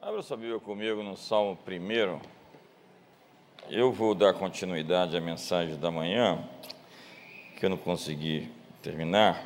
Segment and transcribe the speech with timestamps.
[0.00, 2.20] Abra sua Bíblia comigo no Salmo 1.
[3.68, 6.38] Eu vou dar continuidade à mensagem da manhã,
[7.56, 8.48] que eu não consegui
[8.80, 9.44] terminar.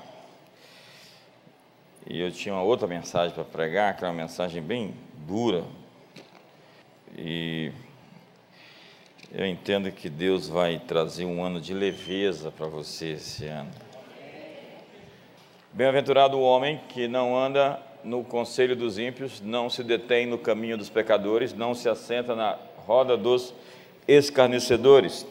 [2.06, 4.94] E eu tinha uma outra mensagem para pregar, que é uma mensagem bem
[5.26, 5.64] dura.
[7.16, 7.72] E
[9.32, 13.70] eu entendo que Deus vai trazer um ano de leveza para você esse ano.
[15.72, 20.76] Bem-aventurado o homem que não anda no conselho dos ímpios, não se detém no caminho
[20.76, 23.54] dos pecadores, não se assenta na roda dos
[24.06, 25.26] escarnecedores.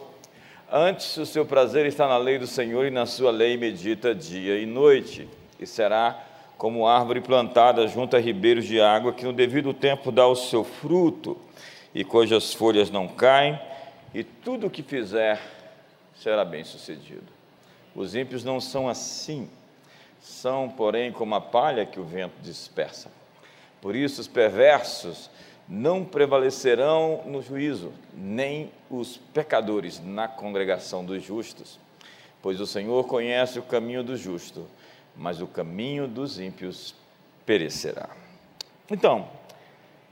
[0.72, 4.58] Antes, o seu prazer está na lei do Senhor e na sua lei medita dia
[4.58, 5.28] e noite,
[5.60, 10.28] e será como árvore plantada junto a ribeiros de água, que no devido tempo dá
[10.28, 11.38] o seu fruto,
[11.94, 13.60] e cujas folhas não caem,
[14.14, 15.42] e tudo o que fizer
[16.16, 17.26] será bem sucedido.
[17.96, 19.50] Os ímpios não são assim
[20.22, 23.12] são, porém, como a palha que o vento dispersa.
[23.82, 25.30] Por isso, os perversos
[25.68, 31.80] não prevalecerão no juízo, nem os pecadores na congregação dos justos.
[32.42, 34.68] Pois o Senhor conhece o caminho do justo,
[35.16, 36.96] mas o caminho dos ímpios
[37.46, 38.10] perecerá.
[38.90, 39.28] Então,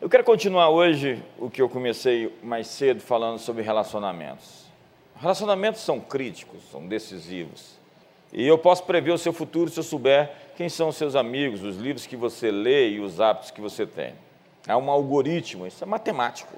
[0.02, 4.66] eu quero continuar hoje o que eu comecei mais cedo falando sobre relacionamentos.
[5.16, 7.79] Relacionamentos são críticos, são decisivos.
[8.32, 11.64] E eu posso prever o seu futuro se eu souber quem são os seus amigos,
[11.64, 14.14] os livros que você lê e os hábitos que você tem.
[14.68, 16.54] É um algoritmo, isso é matemático.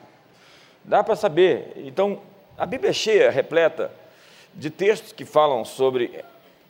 [0.84, 1.74] Dá para saber.
[1.78, 2.20] Então,
[2.58, 3.92] a Bíblia é cheia, repleta
[4.54, 6.24] de textos que falam sobre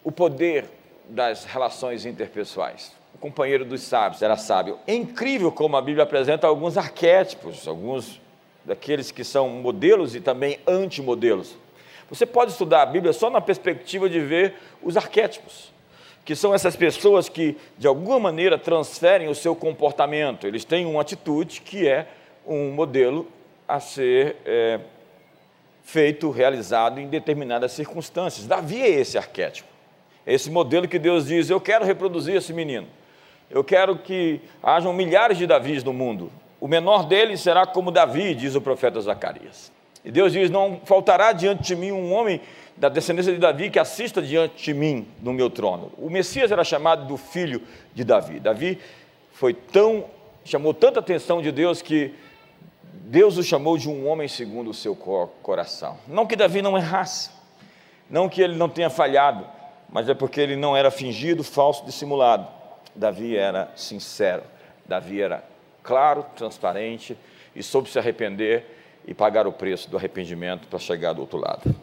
[0.03, 0.66] o poder
[1.09, 2.94] das relações interpessoais.
[3.13, 4.77] O companheiro dos sábios era sábio.
[4.85, 8.22] É incrível como a Bíblia apresenta alguns arquétipos, alguns
[8.63, 11.55] daqueles que são modelos e também antimodelos.
[12.11, 15.71] Você pode estudar a Bíblia só na perspectiva de ver os arquétipos,
[16.25, 20.45] que são essas pessoas que, de alguma maneira, transferem o seu comportamento.
[20.45, 22.09] Eles têm uma atitude que é
[22.45, 23.25] um modelo
[23.65, 24.81] a ser é,
[25.83, 28.45] feito, realizado em determinadas circunstâncias.
[28.45, 29.69] Davi é esse arquétipo,
[30.27, 32.88] esse modelo que Deus diz: Eu quero reproduzir esse menino,
[33.50, 36.29] eu quero que hajam milhares de Davis no mundo.
[36.59, 39.71] O menor deles será como Davi, diz o profeta Zacarias.
[40.03, 42.41] E Deus diz: Não faltará diante de mim um homem
[42.75, 45.91] da descendência de Davi que assista diante de mim no meu trono.
[45.97, 47.62] O Messias era chamado do filho
[47.94, 48.39] de Davi.
[48.39, 48.79] Davi
[49.34, 50.06] foi tão,
[50.44, 52.13] chamou tanta atenção de Deus que
[53.03, 55.97] Deus o chamou de um homem segundo o seu coração.
[56.07, 57.29] Não que Davi não errasse,
[58.09, 59.45] não que ele não tenha falhado,
[59.89, 62.47] mas é porque ele não era fingido, falso, dissimulado.
[62.95, 64.44] Davi era sincero,
[64.85, 65.44] Davi era
[65.83, 67.18] claro, transparente
[67.56, 71.75] e soube se arrepender e pagar o preço do arrependimento para chegar do outro lado.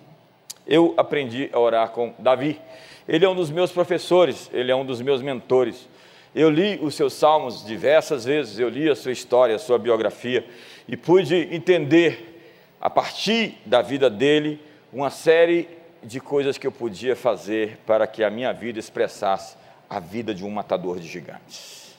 [0.67, 2.61] Eu aprendi a orar com Davi.
[3.09, 5.89] Ele é um dos meus professores, ele é um dos meus mentores.
[6.34, 10.47] Eu li os seus salmos diversas vezes, eu li a sua história, a sua biografia
[10.87, 12.39] e pude entender
[12.81, 14.61] a partir da vida dele
[14.93, 15.69] uma série
[16.03, 19.56] de coisas que eu podia fazer para que a minha vida expressasse
[19.89, 21.97] a vida de um matador de gigantes.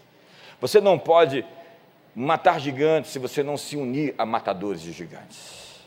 [0.61, 1.43] Você não pode
[2.19, 5.79] matar gigantes se você não se unir a matadores de gigantes.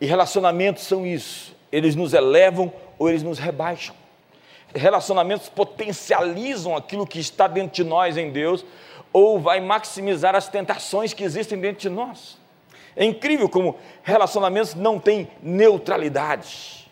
[0.00, 3.94] E relacionamentos são isso, eles nos elevam ou eles nos rebaixam.
[4.74, 8.64] Relacionamentos potencializam aquilo que está dentro de nós em Deus
[9.12, 12.38] ou vai maximizar as tentações que existem dentro de nós.
[12.96, 16.90] É incrível como relacionamentos não têm neutralidade.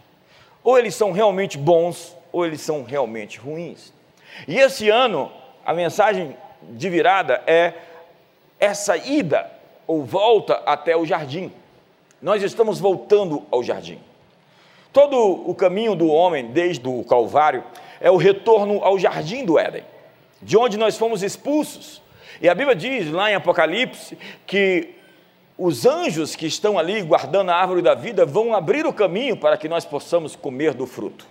[0.63, 3.95] Ou eles são realmente bons ou eles são realmente ruins.
[4.47, 5.33] E esse ano,
[5.65, 7.73] a mensagem de virada é
[8.59, 9.51] essa ida
[9.87, 11.53] ou volta até o jardim.
[12.21, 13.99] Nós estamos voltando ao jardim.
[14.93, 17.65] Todo o caminho do homem, desde o Calvário,
[18.01, 19.83] é o retorno ao jardim do Éden,
[20.41, 22.01] de onde nós fomos expulsos.
[22.41, 24.17] E a Bíblia diz lá em Apocalipse
[24.47, 24.95] que
[25.57, 29.57] os anjos que estão ali guardando a árvore da vida vão abrir o caminho para
[29.57, 31.27] que nós possamos comer do fruto.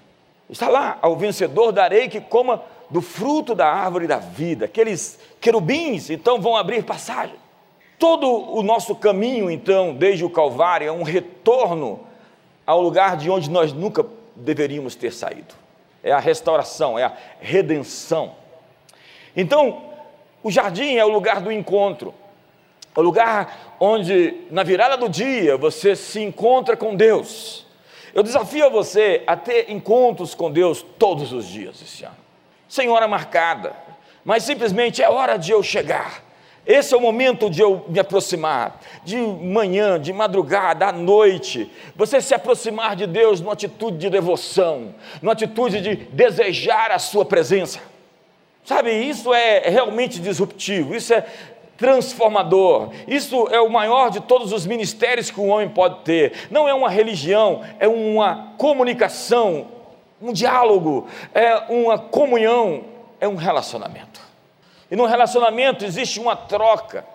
[0.49, 4.65] Está lá, ao vencedor darei que coma do fruto da árvore da vida.
[4.65, 7.35] Aqueles querubins, então, vão abrir passagem.
[7.97, 12.01] Todo o nosso caminho, então, desde o Calvário, é um retorno
[12.65, 15.53] ao lugar de onde nós nunca deveríamos ter saído.
[16.03, 18.35] É a restauração, é a redenção.
[19.35, 19.83] Então,
[20.43, 22.13] o jardim é o lugar do encontro,
[22.95, 27.65] é o lugar onde, na virada do dia, você se encontra com Deus.
[28.13, 32.22] Eu desafio você a ter encontros com Deus todos os dias esse ano
[32.73, 33.71] sem hora marcada,
[34.25, 36.23] mas simplesmente é hora de eu chegar.
[36.65, 42.19] Esse é o momento de eu me aproximar, de manhã, de madrugada, à noite, você
[42.19, 47.79] se aproximar de Deus numa atitude de devoção, numa atitude de desejar a Sua presença.
[48.65, 51.23] Sabe, isso é realmente disruptivo, isso é
[51.77, 52.91] transformador.
[53.07, 56.47] Isso é o maior de todos os ministérios que um homem pode ter.
[56.49, 59.67] Não é uma religião, é uma comunicação,
[60.23, 62.85] um diálogo, é uma comunhão,
[63.19, 64.21] é um relacionamento.
[64.89, 67.05] E no relacionamento existe uma troca.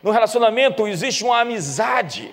[0.00, 2.32] No relacionamento existe uma amizade.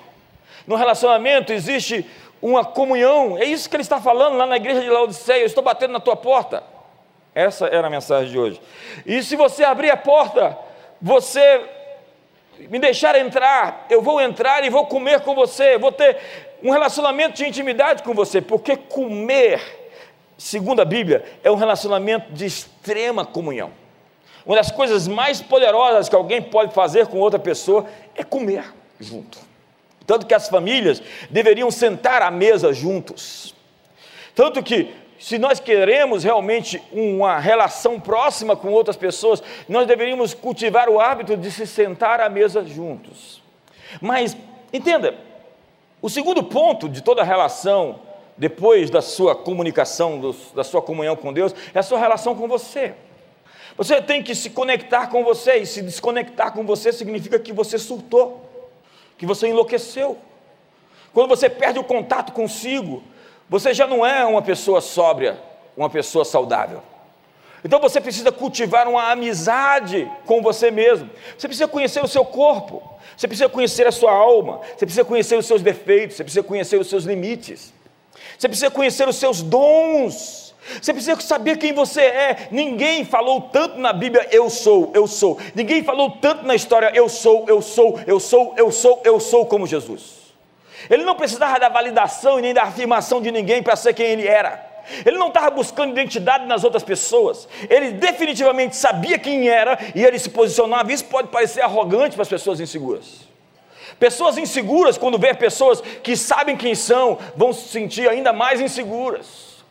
[0.67, 2.07] No relacionamento existe
[2.39, 3.37] uma comunhão.
[3.39, 5.39] É isso que ele está falando lá na igreja de Laodiceia.
[5.39, 6.63] Eu estou batendo na tua porta.
[7.33, 8.61] Essa era a mensagem de hoje.
[9.07, 10.55] E se você abrir a porta,
[11.01, 11.61] você
[12.59, 16.17] me deixar entrar, eu vou entrar e vou comer com você, vou ter
[16.61, 19.82] um relacionamento de intimidade com você, porque comer,
[20.37, 23.71] segundo a Bíblia, é um relacionamento de extrema comunhão.
[24.45, 27.85] Uma das coisas mais poderosas que alguém pode fazer com outra pessoa
[28.15, 28.65] é comer
[28.99, 29.37] junto.
[30.05, 33.55] Tanto que as famílias deveriam sentar à mesa juntos.
[34.35, 40.89] Tanto que, se nós queremos realmente uma relação próxima com outras pessoas, nós deveríamos cultivar
[40.89, 43.41] o hábito de se sentar à mesa juntos.
[44.01, 44.35] Mas,
[44.73, 45.15] entenda,
[46.01, 48.01] o segundo ponto de toda relação,
[48.37, 52.93] depois da sua comunicação, da sua comunhão com Deus, é a sua relação com você.
[53.77, 57.77] Você tem que se conectar com você, e se desconectar com você significa que você
[57.77, 58.53] surtou
[59.17, 60.17] que você enlouqueceu.
[61.13, 63.03] Quando você perde o contato consigo,
[63.49, 65.39] você já não é uma pessoa sóbria,
[65.77, 66.81] uma pessoa saudável.
[67.63, 71.09] Então você precisa cultivar uma amizade com você mesmo.
[71.37, 72.83] Você precisa conhecer o seu corpo,
[73.15, 76.77] você precisa conhecer a sua alma, você precisa conhecer os seus defeitos, você precisa conhecer
[76.77, 77.73] os seus limites,
[78.37, 80.43] você precisa conhecer os seus dons.
[80.81, 82.47] Você precisa saber quem você é.
[82.51, 85.39] Ninguém falou tanto na Bíblia, eu sou, eu sou.
[85.53, 89.45] Ninguém falou tanto na história, eu sou, eu sou, eu sou, eu sou, eu sou,
[89.45, 90.23] como Jesus.
[90.89, 94.27] Ele não precisava da validação e nem da afirmação de ninguém para ser quem ele
[94.27, 94.71] era.
[95.05, 97.47] Ele não estava buscando identidade nas outras pessoas.
[97.69, 100.91] Ele definitivamente sabia quem era e ele se posicionava.
[100.91, 103.22] Isso pode parecer arrogante para as pessoas inseguras.
[104.03, 109.63] Pessoas inseguras, quando vê pessoas que sabem quem são, vão se sentir ainda mais inseguras.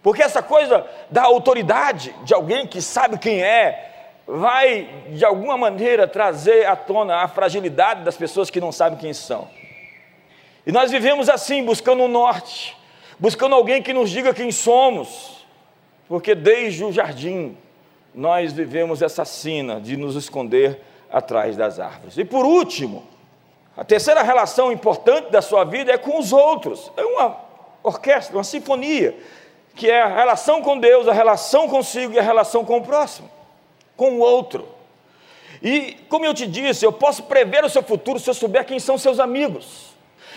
[0.00, 6.06] Porque essa coisa da autoridade de alguém que sabe quem é, vai de alguma maneira
[6.06, 9.48] trazer à tona a fragilidade das pessoas que não sabem quem são.
[10.64, 12.76] E nós vivemos assim, buscando o norte,
[13.18, 15.44] buscando alguém que nos diga quem somos,
[16.06, 17.56] porque desde o jardim
[18.14, 20.80] nós vivemos essa sina de nos esconder
[21.10, 22.16] atrás das árvores.
[22.16, 23.10] E por último,
[23.76, 26.90] a terceira relação importante da sua vida é com os outros.
[26.96, 27.36] É uma
[27.82, 29.16] orquestra, uma sinfonia
[29.74, 33.30] que é a relação com Deus, a relação consigo e a relação com o próximo,
[33.96, 34.68] com o outro.
[35.62, 38.78] E, como eu te disse, eu posso prever o seu futuro se eu souber quem
[38.78, 39.92] são seus amigos.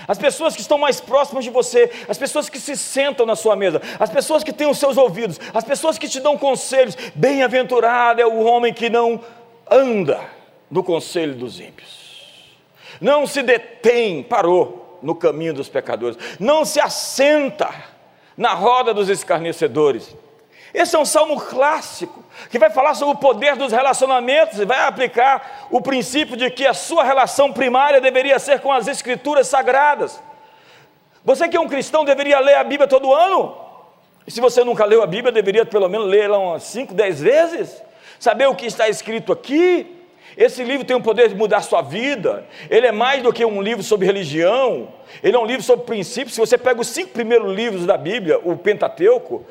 [0.08, 3.56] As pessoas que estão mais próximas de você, as pessoas que se sentam na sua
[3.56, 6.96] mesa, as pessoas que têm os seus ouvidos, as pessoas que te dão conselhos.
[7.16, 9.20] Bem-aventurado é o homem que não
[9.70, 10.22] anda
[10.70, 12.05] no conselho dos ímpios,
[13.02, 17.74] não se detém, parou no caminho dos pecadores, não se assenta
[18.38, 20.16] na roda dos escarnecedores.
[20.74, 24.86] Esse é um salmo clássico, que vai falar sobre o poder dos relacionamentos e vai
[24.86, 30.22] aplicar o princípio de que a sua relação primária deveria ser com as escrituras sagradas.
[31.24, 33.58] Você que é um cristão deveria ler a Bíblia todo ano?
[34.28, 37.22] E se você nunca leu a Bíblia, deveria pelo menos ler ela umas 5, 10
[37.22, 37.82] vezes?
[38.20, 39.95] Saber o que está escrito aqui?
[40.38, 42.46] Esse livro tem o poder de mudar a sua vida.
[42.70, 44.89] Ele é mais do que um livro sobre religião.
[45.24, 46.34] Ele é um livro sobre princípios.
[46.34, 49.46] Se você pega os cinco primeiros livros da Bíblia, o Pentateuco,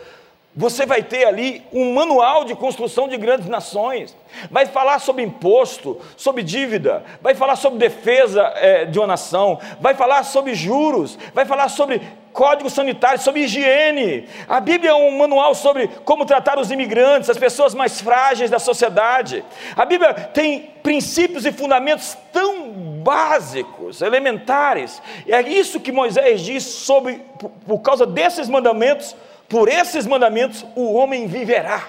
[0.56, 4.16] você vai ter ali um manual de construção de grandes nações.
[4.50, 9.94] Vai falar sobre imposto, sobre dívida, vai falar sobre defesa é, de uma nação, vai
[9.94, 12.00] falar sobre juros, vai falar sobre
[12.34, 14.28] código sanitário, sobre higiene.
[14.48, 18.58] A Bíblia é um manual sobre como tratar os imigrantes, as pessoas mais frágeis da
[18.58, 19.44] sociedade.
[19.76, 22.72] A Bíblia tem princípios e fundamentos tão
[23.04, 25.00] básicos, elementares.
[25.28, 29.14] É isso que Moisés diz sobre, por, por causa desses mandamentos,
[29.48, 31.86] por esses mandamentos o homem viverá.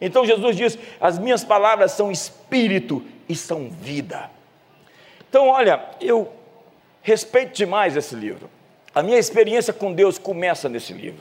[0.00, 4.30] Então Jesus diz: As minhas palavras são espírito e são vida.
[5.28, 6.32] Então, olha, eu
[7.02, 8.55] respeito demais esse livro.
[8.96, 11.20] A minha experiência com Deus começa nesse livro.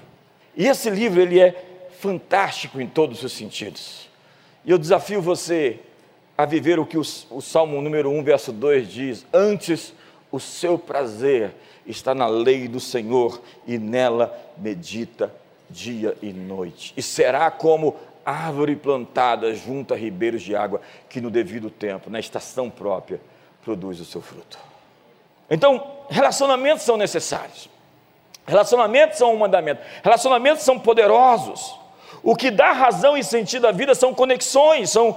[0.55, 4.09] E esse livro ele é fantástico em todos os sentidos.
[4.63, 5.81] E eu desafio você
[6.37, 9.93] a viver o que o, o Salmo número 1, verso 2 diz: Antes
[10.31, 11.51] o seu prazer
[11.85, 15.29] está na lei do Senhor e nela medita
[15.69, 16.93] dia e noite.
[16.95, 20.79] E será como árvore plantada junto a ribeiros de água,
[21.09, 23.19] que no devido tempo, na estação própria,
[23.65, 24.57] produz o seu fruto.
[25.49, 27.69] Então, relacionamentos são necessários.
[28.47, 29.81] Relacionamentos são um mandamento.
[30.03, 31.79] Relacionamentos são poderosos.
[32.21, 35.15] O que dá razão e sentido à vida são conexões, são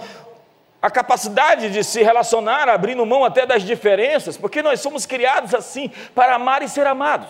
[0.80, 5.90] a capacidade de se relacionar, abrindo mão até das diferenças, porque nós somos criados assim
[6.14, 7.28] para amar e ser amados.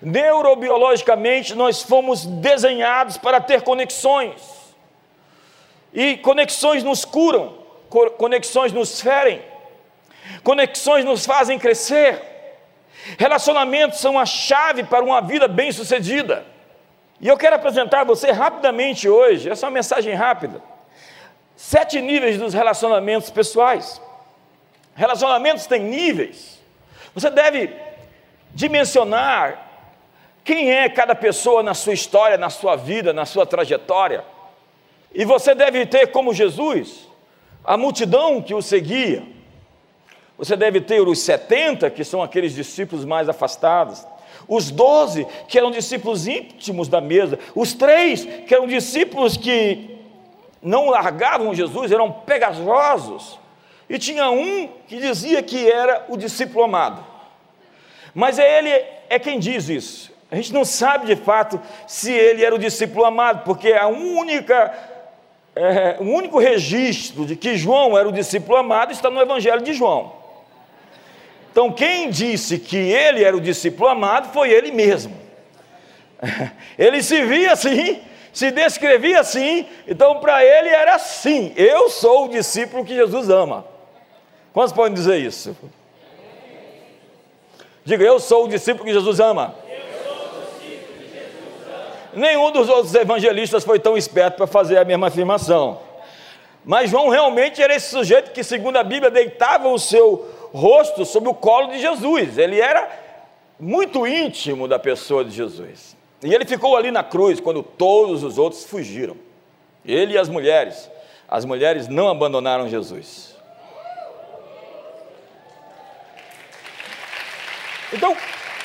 [0.00, 4.56] Neurobiologicamente, nós fomos desenhados para ter conexões,
[5.92, 7.54] e conexões nos curam,
[8.18, 9.42] conexões nos ferem,
[10.42, 12.35] conexões nos fazem crescer.
[13.18, 16.44] Relacionamentos são a chave para uma vida bem-sucedida.
[17.20, 20.60] E eu quero apresentar a você rapidamente hoje, essa é uma mensagem rápida
[21.56, 24.00] sete níveis dos relacionamentos pessoais.
[24.94, 26.60] Relacionamentos têm níveis.
[27.14, 27.74] Você deve
[28.52, 29.62] dimensionar
[30.44, 34.22] quem é cada pessoa na sua história, na sua vida, na sua trajetória.
[35.12, 37.08] E você deve ter como Jesus
[37.64, 39.24] a multidão que o seguia.
[40.38, 44.06] Você deve ter os 70, que são aqueles discípulos mais afastados.
[44.46, 47.38] Os doze, que eram discípulos íntimos da mesa.
[47.54, 49.98] Os três, que eram discípulos que
[50.62, 53.38] não largavam Jesus, eram pegajosos.
[53.88, 57.04] E tinha um que dizia que era o discípulo amado.
[58.14, 58.70] Mas é ele
[59.08, 60.12] é quem diz isso.
[60.30, 64.74] A gente não sabe de fato se ele era o discípulo amado, porque a única,
[65.54, 69.72] é, o único registro de que João era o discípulo amado está no Evangelho de
[69.72, 70.15] João.
[71.56, 75.16] Então, quem disse que ele era o discípulo amado foi ele mesmo.
[76.78, 82.28] Ele se via assim, se descrevia assim, então para ele era assim: eu sou o
[82.28, 83.64] discípulo que Jesus ama.
[84.52, 85.56] Quantos podem dizer isso?
[87.86, 89.54] Diga, eu sou o discípulo que Jesus ama.
[92.12, 95.80] Nenhum dos outros evangelistas foi tão esperto para fazer a mesma afirmação.
[96.62, 101.28] Mas João realmente era esse sujeito que, segundo a Bíblia, deitava o seu rosto sobre
[101.28, 102.38] o colo de Jesus.
[102.38, 102.88] Ele era
[103.60, 105.96] muito íntimo da pessoa de Jesus.
[106.22, 109.16] E ele ficou ali na cruz quando todos os outros fugiram.
[109.84, 110.90] Ele e as mulheres.
[111.28, 113.36] As mulheres não abandonaram Jesus.
[117.92, 118.16] Então,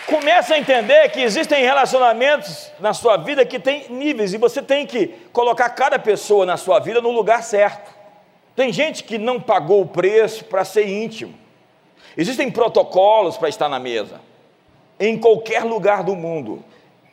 [0.07, 4.85] comece a entender que existem relacionamentos na sua vida que tem níveis e você tem
[4.85, 7.91] que colocar cada pessoa na sua vida no lugar certo.
[8.55, 11.40] Tem gente que não pagou o preço para ser íntimo.
[12.17, 14.19] Existem protocolos para estar na mesa.
[14.99, 16.63] Em qualquer lugar do mundo,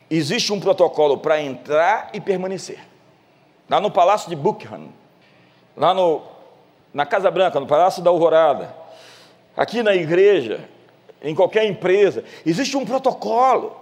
[0.09, 2.79] existe um protocolo para entrar e permanecer.
[3.69, 4.89] Lá no Palácio de Buckingham,
[5.75, 6.21] lá no,
[6.93, 8.75] na Casa Branca, no Palácio da Alvorada,
[9.55, 10.67] aqui na igreja,
[11.21, 13.75] em qualquer empresa, existe um protocolo.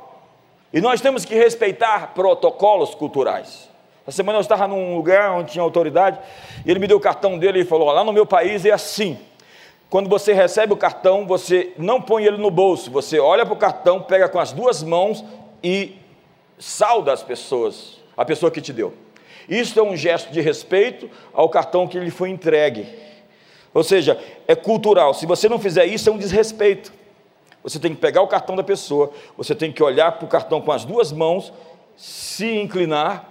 [0.74, 3.70] E nós temos que respeitar protocolos culturais.
[4.06, 6.20] Essa semana eu estava num lugar onde tinha autoridade,
[6.66, 9.18] e ele me deu o cartão dele e falou: lá no meu país é assim.
[9.90, 13.58] Quando você recebe o cartão, você não põe ele no bolso, você olha para o
[13.58, 15.24] cartão, pega com as duas mãos
[15.64, 15.96] e
[16.60, 18.94] sauda as pessoas, a pessoa que te deu.
[19.48, 22.86] Isso é um gesto de respeito ao cartão que lhe foi entregue.
[23.74, 25.14] Ou seja, é cultural.
[25.14, 26.92] Se você não fizer isso, é um desrespeito.
[27.64, 30.62] Você tem que pegar o cartão da pessoa, você tem que olhar para o cartão
[30.62, 31.54] com as duas mãos,
[31.96, 33.30] se inclinar,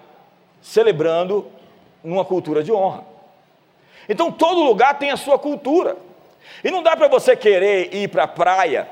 [0.63, 1.47] celebrando
[2.03, 3.05] numa cultura de honra.
[4.09, 5.97] Então todo lugar tem a sua cultura.
[6.63, 8.89] E não dá para você querer ir para a praia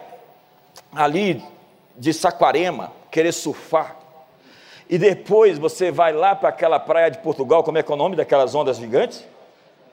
[0.94, 1.42] ali
[1.96, 3.96] de Saquarema, querer surfar,
[4.88, 7.98] e depois você vai lá para aquela praia de Portugal, como é que é o
[7.98, 9.24] nome daquelas ondas gigantes?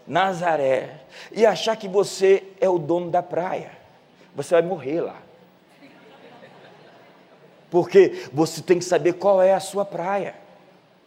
[0.05, 1.01] Nazaré.
[1.31, 3.71] E achar que você é o dono da praia.
[4.35, 5.15] Você vai morrer lá.
[7.69, 10.35] Porque você tem que saber qual é a sua praia.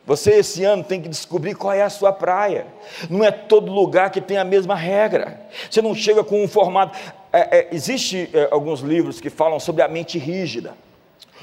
[0.07, 2.67] Você esse ano tem que descobrir qual é a sua praia.
[3.09, 5.41] Não é todo lugar que tem a mesma regra.
[5.71, 6.99] Você não chega com um formato.
[7.33, 10.75] É, é, Existem é, alguns livros que falam sobre a mente rígida.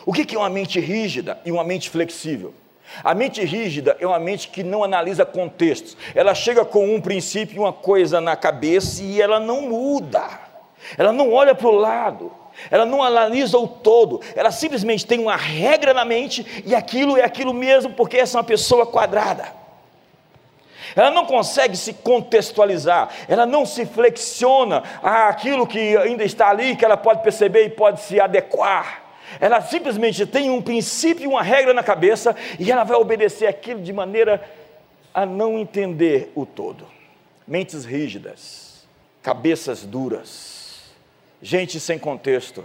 [0.05, 2.53] O que é uma mente rígida e uma mente flexível?
[3.03, 5.97] A mente rígida é uma mente que não analisa contextos.
[6.13, 10.27] Ela chega com um princípio, e uma coisa na cabeça e ela não muda.
[10.97, 12.31] Ela não olha para o lado.
[12.69, 14.21] Ela não analisa o todo.
[14.35, 18.39] Ela simplesmente tem uma regra na mente e aquilo é aquilo mesmo, porque essa é
[18.39, 19.61] uma pessoa quadrada.
[20.95, 26.83] Ela não consegue se contextualizar, ela não se flexiona àquilo que ainda está ali, que
[26.83, 29.03] ela pode perceber e pode se adequar.
[29.39, 33.93] Ela simplesmente tem um princípio, uma regra na cabeça e ela vai obedecer aquilo de
[33.93, 34.41] maneira
[35.13, 36.85] a não entender o todo.
[37.47, 38.85] Mentes rígidas,
[39.21, 40.60] cabeças duras,
[41.41, 42.63] gente sem contexto,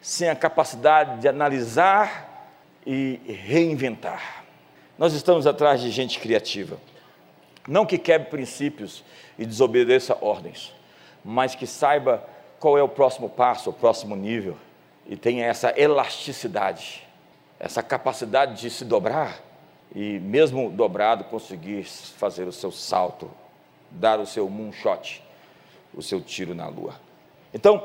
[0.00, 2.52] sem a capacidade de analisar
[2.86, 4.44] e reinventar.
[4.98, 6.78] Nós estamos atrás de gente criativa,
[7.66, 9.02] não que quebre princípios
[9.38, 10.72] e desobedeça ordens,
[11.24, 12.24] mas que saiba
[12.60, 14.56] qual é o próximo passo, o próximo nível
[15.06, 17.06] e tenha essa elasticidade,
[17.58, 19.40] essa capacidade de se dobrar
[19.94, 23.30] e, mesmo dobrado, conseguir fazer o seu salto
[23.94, 25.22] dar o seu moonshot,
[25.94, 26.94] o seu tiro na lua.
[27.54, 27.80] Então,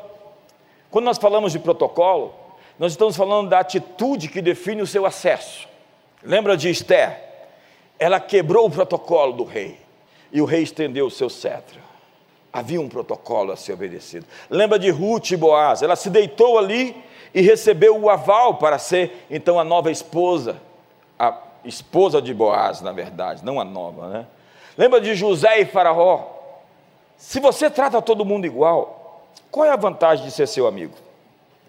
[0.90, 2.34] quando nós falamos de protocolo,
[2.80, 5.68] nós estamos falando da atitude que define o seu acesso.
[6.24, 7.22] Lembra de Esther?
[8.00, 9.80] Ela quebrou o protocolo do rei
[10.32, 11.80] e o rei estendeu o seu cetro.
[12.52, 14.26] Havia um protocolo a ser obedecido.
[14.50, 15.84] Lembra de Ruth e Boaz?
[15.84, 16.96] Ela se deitou ali
[17.34, 20.58] e recebeu o aval para ser então a nova esposa,
[21.18, 24.26] a esposa de Boaz, na verdade, não a nova, né?
[24.76, 26.26] Lembra de José e Faraó?
[27.18, 28.99] Se você trata todo mundo igual,
[29.52, 30.94] qual é a vantagem de ser seu amigo?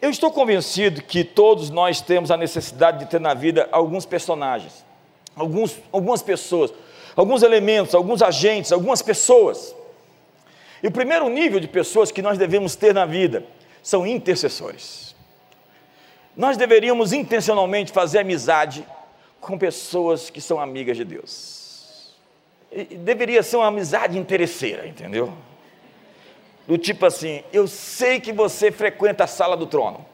[0.00, 4.84] Eu estou convencido que todos nós temos a necessidade de ter na vida alguns personagens,
[5.36, 6.72] alguns, algumas pessoas,
[7.14, 9.74] alguns elementos, alguns agentes, algumas pessoas.
[10.82, 13.44] E o primeiro nível de pessoas que nós devemos ter na vida
[13.82, 15.14] são intercessores.
[16.36, 18.86] Nós deveríamos intencionalmente fazer amizade
[19.40, 22.14] com pessoas que são amigas de Deus.
[22.72, 25.32] E deveria ser uma amizade interesseira, entendeu?
[26.70, 30.06] Do tipo assim: eu sei que você frequenta a sala do trono,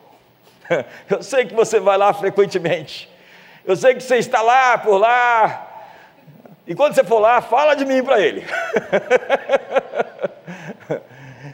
[1.10, 3.10] eu sei que você vai lá frequentemente,
[3.62, 5.84] eu sei que você está lá por lá,
[6.66, 8.42] e quando você for lá, fala de mim para ele.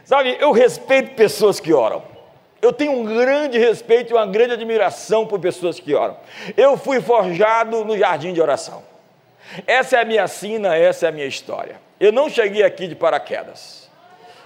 [0.05, 2.01] Sabe, eu respeito pessoas que oram.
[2.61, 6.15] Eu tenho um grande respeito e uma grande admiração por pessoas que oram.
[6.55, 8.83] Eu fui forjado no jardim de oração.
[9.67, 11.75] Essa é a minha sina, essa é a minha história.
[11.99, 13.82] Eu não cheguei aqui de paraquedas.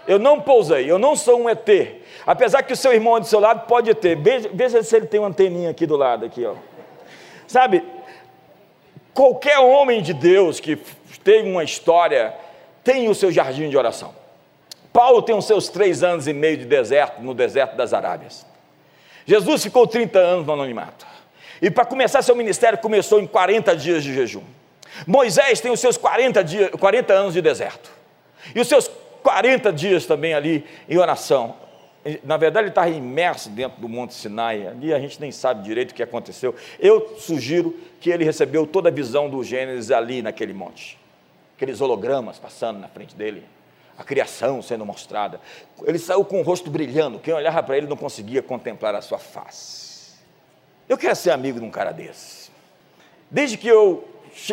[0.08, 1.68] Eu não pousei, eu não sou um ET.
[2.26, 4.16] Apesar que o seu irmão do seu lado pode ter.
[4.16, 6.56] Veja, veja se ele tem uma anteninha aqui do lado, aqui, ó.
[7.46, 7.84] Sabe,
[9.14, 10.78] qualquer homem de Deus que
[11.24, 12.34] tem uma história
[12.84, 14.14] tem o seu jardim de oração.
[14.94, 18.46] Paulo tem os seus três anos e meio de deserto no deserto das Arábias.
[19.26, 21.06] Jesus ficou 30 anos no anonimato.
[21.62, 24.44] E para começar seu ministério começou em 40 dias de jejum.
[25.06, 27.92] Moisés tem os seus 40, dias, 40 anos de deserto.
[28.56, 28.90] E os seus
[29.27, 31.53] 40 dias também ali em oração.
[32.24, 35.91] Na verdade, ele estava imerso dentro do Monte Sinai, ali a gente nem sabe direito
[35.91, 36.56] o que aconteceu.
[36.80, 40.97] Eu sugiro que ele recebeu toda a visão do Gênesis ali naquele monte,
[41.58, 43.43] aqueles hologramas passando na frente dele,
[43.97, 45.41] a criação sendo mostrada.
[45.84, 49.19] Ele saiu com o rosto brilhando, quem olhava para ele não conseguia contemplar a sua
[49.19, 50.13] face.
[50.88, 52.49] Eu quero ser amigo de um cara desse.
[53.30, 54.08] Desde que eu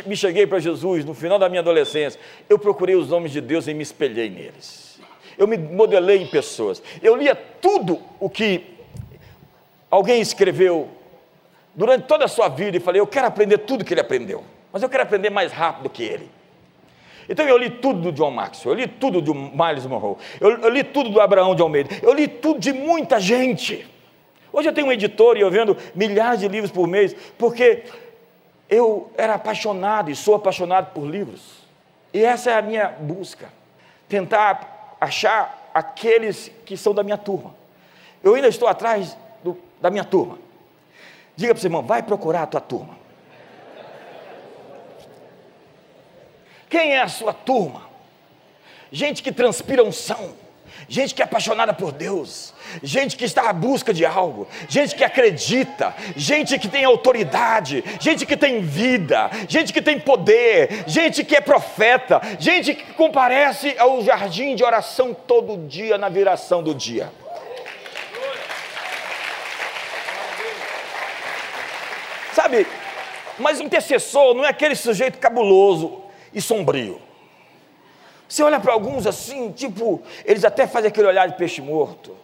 [0.06, 2.18] me cheguei para Jesus no final da minha adolescência,
[2.48, 5.00] eu procurei os homens de Deus e me espelhei neles.
[5.36, 6.82] Eu me modelei em pessoas.
[7.02, 8.64] Eu lia tudo o que
[9.90, 10.88] alguém escreveu
[11.74, 14.82] durante toda a sua vida e falei: eu quero aprender tudo que ele aprendeu, mas
[14.82, 16.30] eu quero aprender mais rápido que ele.
[17.28, 20.68] Então eu li tudo do John Maxwell, eu li tudo do Miles Monroe, eu, eu
[20.68, 23.86] li tudo do Abraão de Almeida, eu li tudo de muita gente.
[24.52, 27.82] Hoje eu tenho um editor e eu vendo milhares de livros por mês, porque
[28.68, 31.64] eu era apaixonado e sou apaixonado por livros.
[32.12, 33.52] E essa é a minha busca.
[34.08, 37.54] Tentar achar aqueles que são da minha turma.
[38.22, 40.38] Eu ainda estou atrás do, da minha turma.
[41.36, 42.96] Diga para o seu irmão, vai procurar a tua turma.
[46.70, 47.82] Quem é a sua turma?
[48.90, 50.34] Gente que transpira unção
[50.88, 55.04] gente que é apaixonada por Deus, gente que está à busca de algo, gente que
[55.04, 61.36] acredita, gente que tem autoridade, gente que tem vida, gente que tem poder, gente que
[61.36, 67.10] é profeta, gente que comparece ao jardim de oração todo dia na viração do dia.
[72.32, 72.66] Sabe,
[73.38, 77.00] mas intercessor não é aquele sujeito cabuloso e sombrio.
[78.28, 82.16] Você olha para alguns assim, tipo, eles até fazem aquele olhar de peixe morto.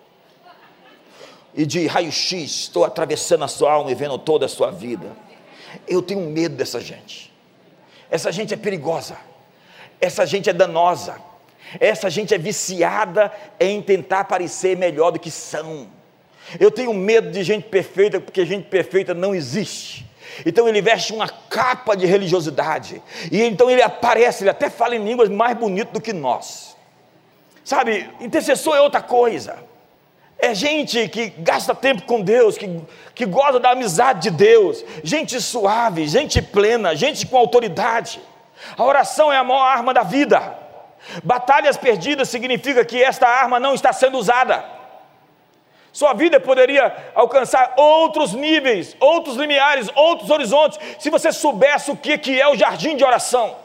[1.54, 5.10] E de raio-x, estou atravessando a sua alma e vendo toda a sua vida.
[5.86, 7.32] Eu tenho medo dessa gente.
[8.10, 9.16] Essa gente é perigosa.
[10.00, 11.16] Essa gente é danosa.
[11.78, 15.88] Essa gente é viciada em tentar parecer melhor do que são.
[16.58, 20.09] Eu tenho medo de gente perfeita, porque gente perfeita não existe.
[20.44, 23.02] Então ele veste uma capa de religiosidade.
[23.30, 26.76] E então ele aparece, ele até fala em línguas mais bonitas do que nós.
[27.64, 29.58] Sabe, intercessor é outra coisa.
[30.38, 32.80] É gente que gasta tempo com Deus, que,
[33.14, 38.20] que goza da amizade de Deus, gente suave, gente plena, gente com autoridade.
[38.76, 40.58] A oração é a maior arma da vida.
[41.22, 44.79] Batalhas perdidas significa que esta arma não está sendo usada.
[45.92, 52.40] Sua vida poderia alcançar outros níveis, outros limiares, outros horizontes, se você soubesse o que
[52.40, 53.56] é o jardim de oração.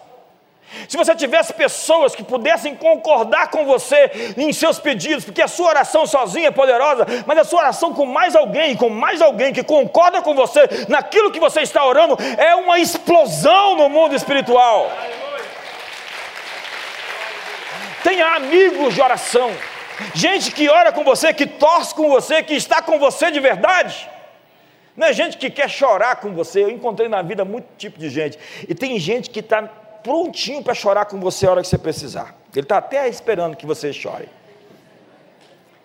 [0.90, 5.70] Se você tivesse pessoas que pudessem concordar com você em seus pedidos, porque a sua
[5.70, 9.64] oração sozinha é poderosa, mas a sua oração com mais alguém, com mais alguém que
[9.64, 14.92] concorda com você naquilo que você está orando, é uma explosão no mundo espiritual.
[18.04, 19.52] Tenha amigos de oração.
[20.14, 24.10] Gente que ora com você, que torce com você, que está com você de verdade.
[24.96, 26.64] Não é gente que quer chorar com você.
[26.64, 28.38] Eu encontrei na vida muito tipo de gente.
[28.68, 32.36] E tem gente que está prontinho para chorar com você a hora que você precisar.
[32.54, 34.30] Ele está até esperando que você chore.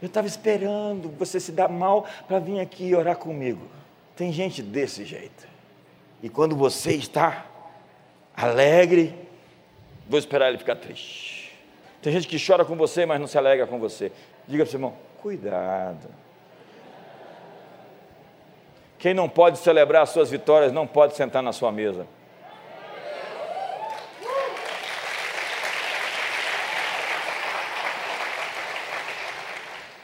[0.00, 3.68] Eu estava esperando você se dar mal para vir aqui orar comigo.
[4.16, 5.48] Tem gente desse jeito.
[6.22, 7.46] E quando você está
[8.36, 9.14] alegre,
[10.08, 11.39] vou esperar ele ficar triste.
[12.02, 14.10] Tem gente que chora com você, mas não se alegra com você.
[14.48, 16.08] Diga para o seu irmão: cuidado.
[18.98, 22.06] Quem não pode celebrar as suas vitórias não pode sentar na sua mesa.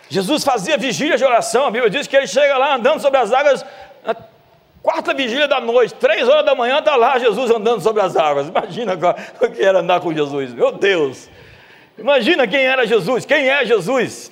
[0.08, 3.32] Jesus fazia vigília de oração, a Bíblia diz que ele chega lá andando sobre as
[3.32, 3.66] águas,
[4.04, 4.16] na
[4.80, 8.48] quarta vigília da noite, três horas da manhã, está lá Jesus andando sobre as águas.
[8.48, 8.94] Imagina
[9.40, 11.28] o que era andar com Jesus, meu Deus!
[11.98, 14.30] Imagina quem era Jesus, quem é Jesus?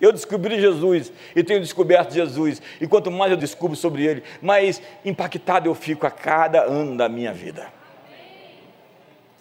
[0.00, 4.80] Eu descobri Jesus e tenho descoberto Jesus, e quanto mais eu descubro sobre Ele, mais
[5.04, 7.66] impactado eu fico a cada ano da minha vida.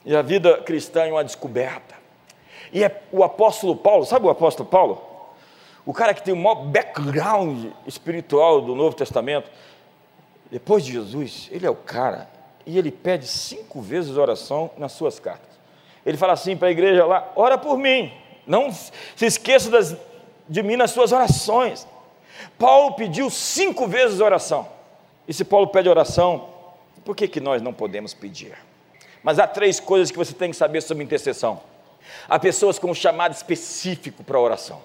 [0.05, 1.95] E a vida cristã é uma descoberta.
[2.73, 5.07] E é o apóstolo Paulo, sabe o apóstolo Paulo?
[5.87, 9.49] o cara que tem o maior background espiritual do Novo Testamento,
[10.51, 12.29] depois de Jesus, ele é o cara,
[12.65, 15.56] e ele pede cinco vezes oração nas suas cartas.
[16.07, 18.13] Ele fala assim para a igreja lá: ora por mim,
[18.47, 19.93] não se esqueça das,
[20.47, 21.85] de mim nas suas orações.
[22.57, 24.69] Paulo pediu cinco vezes oração.
[25.27, 26.47] E se Paulo pede oração,
[27.03, 28.57] por que, que nós não podemos pedir?
[29.21, 31.59] Mas há três coisas que você tem que saber sobre intercessão.
[32.29, 34.81] Há pessoas com um chamado específico para a oração.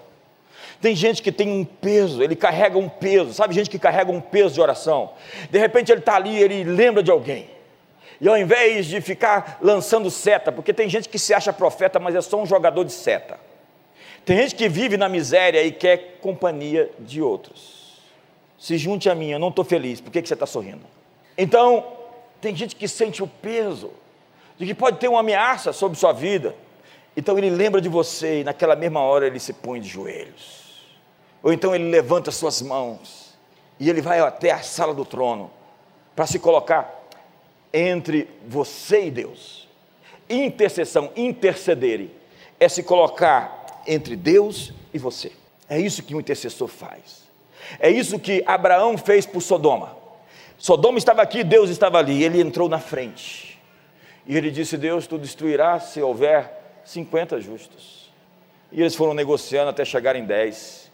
[0.80, 4.20] Tem gente que tem um peso, ele carrega um peso, sabe gente que carrega um
[4.20, 5.12] peso de oração?
[5.48, 7.48] De repente ele está ali, ele lembra de alguém.
[8.22, 12.14] E ao invés de ficar lançando seta, porque tem gente que se acha profeta, mas
[12.14, 13.36] é só um jogador de seta.
[14.24, 18.00] Tem gente que vive na miséria e quer companhia de outros.
[18.56, 20.84] Se junte a mim, eu não estou feliz, por que, que você está sorrindo?
[21.36, 21.84] Então,
[22.40, 23.90] tem gente que sente o peso
[24.56, 26.54] de que pode ter uma ameaça sobre sua vida.
[27.16, 30.86] Então ele lembra de você e naquela mesma hora ele se põe de joelhos.
[31.42, 33.36] Ou então ele levanta suas mãos
[33.80, 35.50] e ele vai até a sala do trono
[36.14, 37.01] para se colocar
[37.72, 39.68] entre você e Deus.
[40.28, 42.08] Intercessão, interceder,
[42.58, 45.32] é se colocar entre Deus e você.
[45.68, 47.22] É isso que um intercessor faz.
[47.78, 49.96] É isso que Abraão fez por Sodoma.
[50.58, 53.58] Sodoma estava aqui, Deus estava ali, ele entrou na frente.
[54.26, 58.12] E ele disse: Deus, tu destruirás se houver 50 justos.
[58.70, 60.90] E eles foram negociando até chegar em 10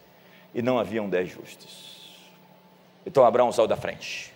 [0.55, 1.97] e não haviam dez justos.
[3.07, 4.33] Então Abraão saiu da frente.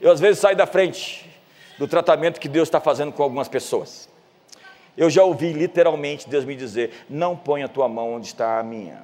[0.00, 1.31] Eu às vezes saio da frente
[1.78, 4.08] do tratamento que Deus está fazendo com algumas pessoas.
[4.96, 8.62] Eu já ouvi literalmente Deus me dizer: não ponha a tua mão onde está a
[8.62, 9.02] minha.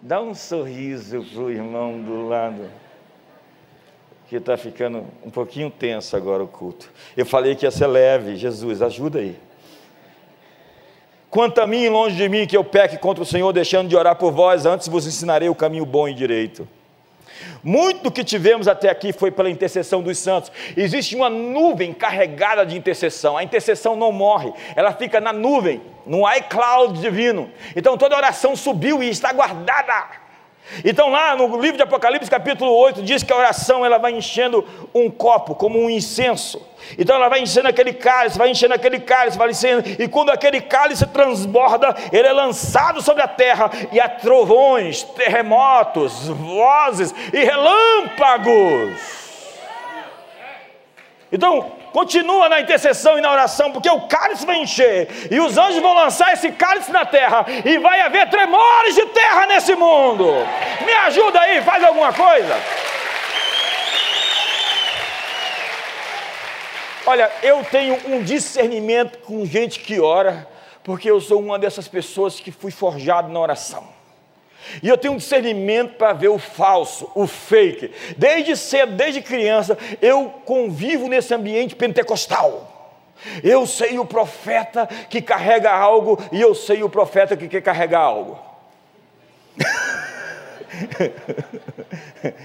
[0.00, 2.70] Dá um sorriso para o irmão do lado,
[4.28, 6.90] que está ficando um pouquinho tenso agora o culto.
[7.16, 9.36] Eu falei que ia ser leve, Jesus, ajuda aí.
[11.30, 14.16] Quanto a mim, longe de mim, que eu peque contra o Senhor, deixando de orar
[14.16, 16.68] por vós, antes vos ensinarei o caminho bom e direito.
[17.62, 20.50] Muito que tivemos até aqui foi pela intercessão dos santos.
[20.76, 23.36] Existe uma nuvem carregada de intercessão.
[23.36, 27.50] A intercessão não morre, ela fica na nuvem, no iCloud divino.
[27.74, 30.25] Então toda oração subiu e está guardada.
[30.84, 34.66] Então lá no livro de Apocalipse capítulo 8 diz que a oração ela vai enchendo
[34.94, 36.60] um copo como um incenso.
[36.98, 40.60] Então ela vai enchendo aquele cálice, vai enchendo aquele cálice, vai enchendo, e quando aquele
[40.60, 49.00] cálice transborda, ele é lançado sobre a terra, e há trovões, terremotos, vozes e relâmpagos.
[51.32, 55.80] Então, continua na intercessão e na oração, porque o cálice vai encher, e os anjos
[55.80, 60.26] vão lançar esse cálice na terra, e vai haver tremores de terra nesse mundo.
[60.84, 62.54] Me ajuda aí, faz alguma coisa.
[67.06, 70.46] Olha, eu tenho um discernimento com gente que ora,
[70.84, 73.95] porque eu sou uma dessas pessoas que fui forjado na oração.
[74.82, 77.90] E eu tenho um discernimento para ver o falso, o fake.
[78.16, 82.72] Desde cedo, desde criança, eu convivo nesse ambiente pentecostal.
[83.42, 88.00] Eu sei o profeta que carrega algo e eu sei o profeta que quer carregar
[88.00, 88.38] algo.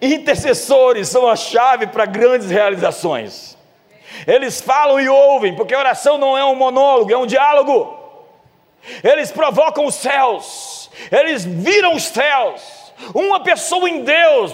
[0.00, 3.58] Intercessores são a chave para grandes realizações.
[4.26, 7.98] Eles falam e ouvem, porque oração não é um monólogo, é um diálogo.
[9.04, 10.79] Eles provocam os céus,
[11.10, 12.62] eles viram os céus.
[13.14, 14.52] Uma pessoa em Deus,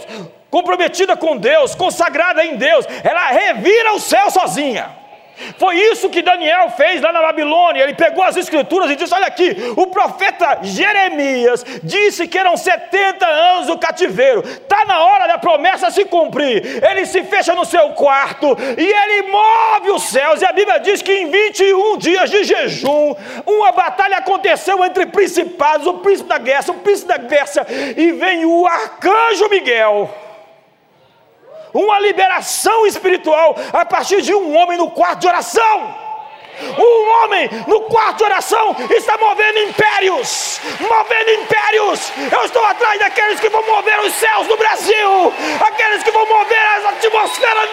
[0.51, 5.06] comprometida com Deus, consagrada em Deus, ela revira o céu sozinha.
[5.59, 7.83] Foi isso que Daniel fez lá na Babilônia.
[7.83, 13.27] Ele pegou as escrituras e disse: Olha aqui, o profeta Jeremias disse que eram 70
[13.27, 14.41] anos do cativeiro.
[14.41, 16.83] Está na hora da promessa se cumprir.
[16.85, 20.41] Ele se fecha no seu quarto e ele move os céus.
[20.41, 23.15] E a Bíblia diz que em 21 dias de jejum,
[23.47, 28.45] uma batalha aconteceu entre principados, o príncipe da Guerra, o príncipe da Pérsia, e vem
[28.45, 30.26] o arcanjo Miguel
[31.73, 36.07] uma liberação espiritual a partir de um homem no quarto de oração.
[36.79, 42.13] Um homem no quarto de oração está movendo impérios, movendo impérios.
[42.33, 46.67] Eu estou atrás daqueles que vão mover os céus do Brasil, aqueles que vão mover
[46.77, 47.71] as atmosferas.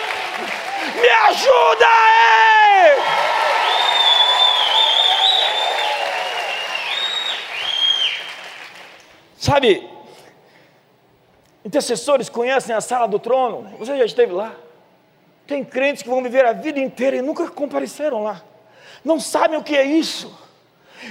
[0.96, 3.24] Me ajuda aí!
[9.38, 9.93] Sabe,
[11.66, 14.54] Intercessores conhecem a sala do trono, você já esteve lá.
[15.48, 18.42] Tem crentes que vão viver a vida inteira e nunca compareceram lá,
[19.04, 20.40] não sabem o que é isso.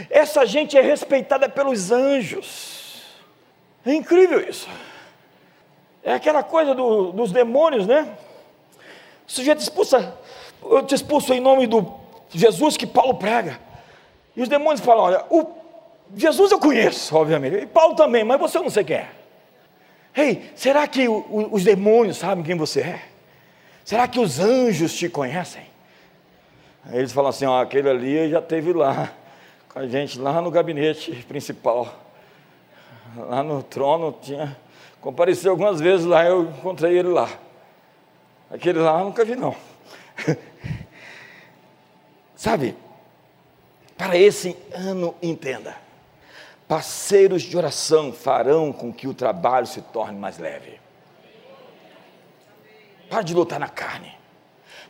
[0.09, 3.03] Essa gente é respeitada pelos anjos,
[3.85, 4.69] é incrível isso.
[6.03, 8.17] É aquela coisa do, dos demônios, né?
[9.27, 10.17] O sujeito expulsa,
[10.63, 11.95] eu te expulso em nome do
[12.31, 13.61] Jesus que Paulo prega.
[14.35, 15.47] E os demônios falam: olha, o
[16.17, 19.22] Jesus eu conheço, obviamente, e Paulo também, mas você não sei quem é.
[20.15, 23.03] Ei, será que o, o, os demônios sabem quem você é?
[23.85, 25.63] Será que os anjos te conhecem?
[26.85, 29.13] Aí eles falam assim: ó, aquele ali já teve lá,
[29.69, 31.93] com a gente, lá no gabinete principal,
[33.17, 34.57] lá no trono, tinha,
[35.01, 37.29] compareceu algumas vezes lá, eu encontrei ele lá.
[38.51, 39.57] Aquele lá eu nunca vi, não.
[42.37, 42.77] Sabe,
[43.97, 45.75] para esse ano, entenda
[46.73, 50.81] Parceiros de oração farão com que o trabalho se torne mais leve.
[53.11, 54.17] Para de lutar na carne,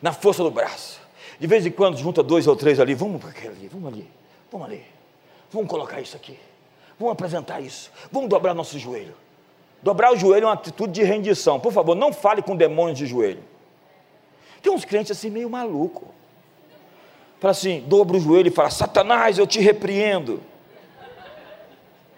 [0.00, 1.00] na força do braço.
[1.40, 4.08] De vez em quando junta dois ou três ali, vamos para aquele ali, vamos ali,
[4.48, 4.86] vamos ali.
[5.50, 6.38] Vamos colocar isso aqui.
[6.96, 7.90] Vamos apresentar isso.
[8.12, 9.16] Vamos dobrar nosso joelho.
[9.82, 11.58] Dobrar o joelho é uma atitude de rendição.
[11.58, 13.42] Por favor, não fale com demônios de joelho.
[14.62, 16.14] Tem uns crentes assim meio maluco.
[17.40, 20.51] Fala assim, dobra o joelho e fala: Satanás, eu te repreendo.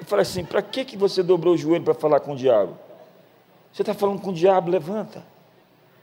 [0.04, 2.76] Eu falei assim: para que, que você dobrou o joelho para falar com o diabo?
[3.72, 5.24] Você está falando com o diabo, levanta.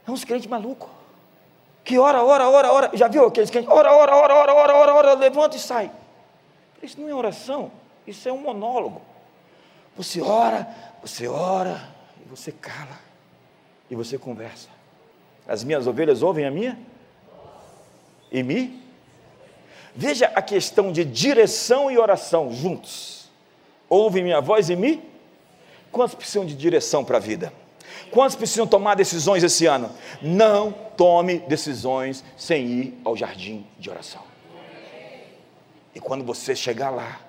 [0.08, 0.90] É uns crentes malucos.
[1.84, 2.92] Que ora, ora, ora, ora.
[2.96, 3.70] Já viu aqueles crentes?
[3.72, 5.92] Ora, ora, ora, ora, ora, ora, ora, levanta e sai.
[6.82, 7.72] Isso não é oração,
[8.08, 9.04] isso é um monólogo.
[9.96, 10.68] Você ora,
[11.00, 11.88] você ora,
[12.26, 12.98] e você cala,
[13.88, 14.68] e você conversa.
[15.48, 16.80] As minhas ovelhas ouvem a minha?
[18.32, 18.82] E me?
[19.96, 23.21] Veja a questão de direção e oração juntos
[23.92, 25.04] ouve minha voz e me?
[25.92, 27.52] Quantos precisam de direção para a vida?
[28.10, 29.92] Quantos precisam tomar decisões esse ano?
[30.22, 34.22] Não tome decisões sem ir ao jardim de oração.
[35.94, 37.20] E quando você chegar lá,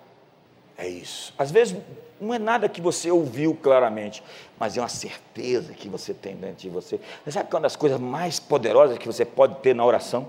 [0.79, 1.35] é isso.
[1.37, 1.77] Às vezes
[2.21, 4.23] não é nada que você ouviu claramente,
[4.57, 7.01] mas é uma certeza que você tem dentro de você.
[7.25, 10.29] Você sabe que é uma das coisas mais poderosas que você pode ter na oração?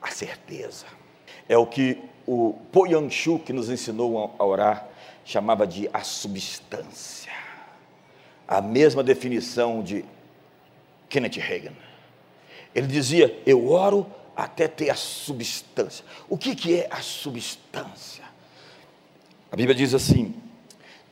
[0.00, 0.86] A certeza.
[1.48, 2.84] É o que o Po
[3.44, 4.89] que nos ensinou a orar,
[5.24, 7.32] chamava de a substância.
[8.46, 10.04] A mesma definição de
[11.08, 11.72] Kenneth Reagan.
[12.74, 14.06] Ele dizia: Eu oro
[14.36, 16.04] até ter a substância.
[16.28, 18.24] O que, que é a substância?
[19.50, 20.34] A Bíblia diz assim: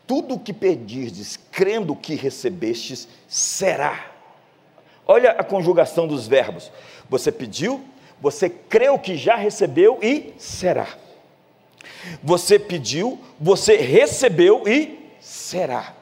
[0.06, 4.12] Tudo o que pedirdes, crendo que recebestes, será.
[5.06, 6.70] Olha a conjugação dos verbos.
[7.08, 7.84] Você pediu,
[8.20, 10.86] você creu que já recebeu e será.
[12.22, 15.94] Você pediu, você recebeu e será.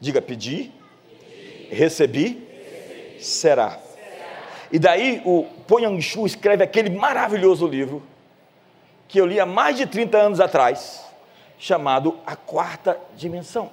[0.00, 0.72] Diga, pedi,
[1.70, 2.46] recebi,
[3.20, 3.78] será.
[4.72, 8.02] E daí o Ponyangshu escreve aquele maravilhoso livro
[9.06, 11.04] que eu li há mais de 30 anos atrás,
[11.58, 13.70] chamado A Quarta Dimensão.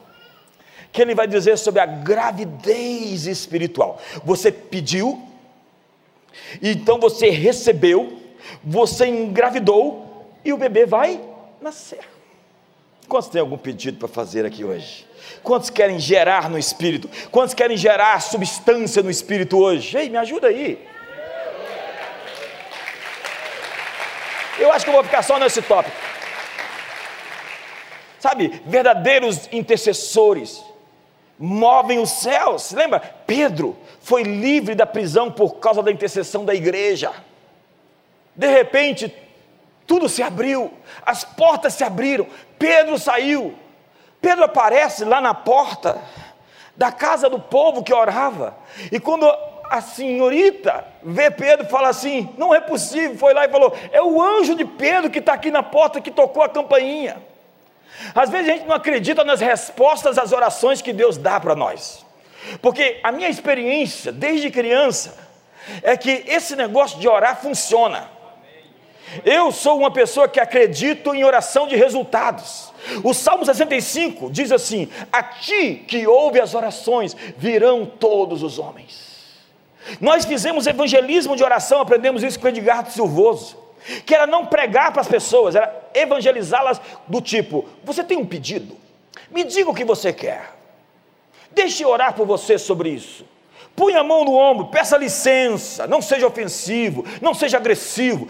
[0.91, 4.01] Que ele vai dizer sobre a gravidez espiritual.
[4.25, 5.21] Você pediu,
[6.61, 8.19] então você recebeu,
[8.61, 10.08] você engravidou,
[10.43, 11.21] e o bebê vai
[11.61, 11.99] nascer.
[13.07, 15.07] Quantos têm algum pedido para fazer aqui hoje?
[15.41, 17.09] Quantos querem gerar no espírito?
[17.31, 19.97] Quantos querem gerar substância no espírito hoje?
[19.97, 20.87] Ei, me ajuda aí.
[24.59, 25.95] Eu acho que eu vou ficar só nesse tópico.
[28.19, 30.63] Sabe, verdadeiros intercessores
[31.39, 32.71] movem os céus.
[32.71, 32.99] Lembra?
[33.25, 37.11] Pedro foi livre da prisão por causa da intercessão da igreja.
[38.35, 39.13] De repente,
[39.89, 40.71] tudo se abriu,
[41.03, 42.27] as portas se abriram,
[42.59, 43.55] Pedro saiu.
[44.21, 45.99] Pedro aparece lá na porta
[46.77, 48.55] da casa do povo que orava,
[48.91, 49.25] e quando
[49.67, 53.17] a senhorita vê Pedro fala assim: não é possível.
[53.17, 56.11] Foi lá e falou: é o anjo de Pedro que está aqui na porta que
[56.11, 57.17] tocou a campainha.
[58.13, 62.05] Às vezes a gente não acredita nas respostas às orações que Deus dá para nós,
[62.61, 65.17] porque a minha experiência desde criança
[65.81, 68.18] é que esse negócio de orar funciona.
[69.25, 72.71] Eu sou uma pessoa que acredito em oração de resultados.
[73.03, 79.09] O Salmo 65 diz assim: A ti que ouve as orações virão todos os homens.
[79.99, 83.57] Nós fizemos evangelismo de oração, aprendemos isso com Edgardo Silvoso,
[84.05, 88.77] que era não pregar para as pessoas, era evangelizá-las do tipo: Você tem um pedido?
[89.31, 90.55] Me diga o que você quer.
[91.51, 93.25] Deixe eu orar por você sobre isso.
[93.79, 98.27] Punha a mão no ombro, peça licença, não seja ofensivo, não seja agressivo.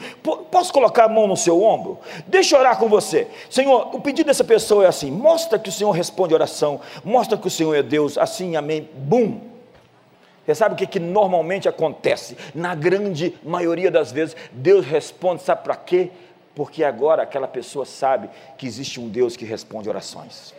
[0.51, 1.97] Posso colocar a mão no seu ombro?
[2.27, 3.27] Deixa eu orar com você.
[3.49, 7.47] Senhor, o pedido dessa pessoa é assim: mostra que o Senhor responde oração, mostra que
[7.47, 8.87] o Senhor é Deus, assim, amém.
[8.93, 9.41] Bum.
[10.45, 12.37] Você sabe o que, que normalmente acontece?
[12.53, 16.11] Na grande maioria das vezes, Deus responde, sabe para quê?
[16.53, 20.53] Porque agora aquela pessoa sabe que existe um Deus que responde orações.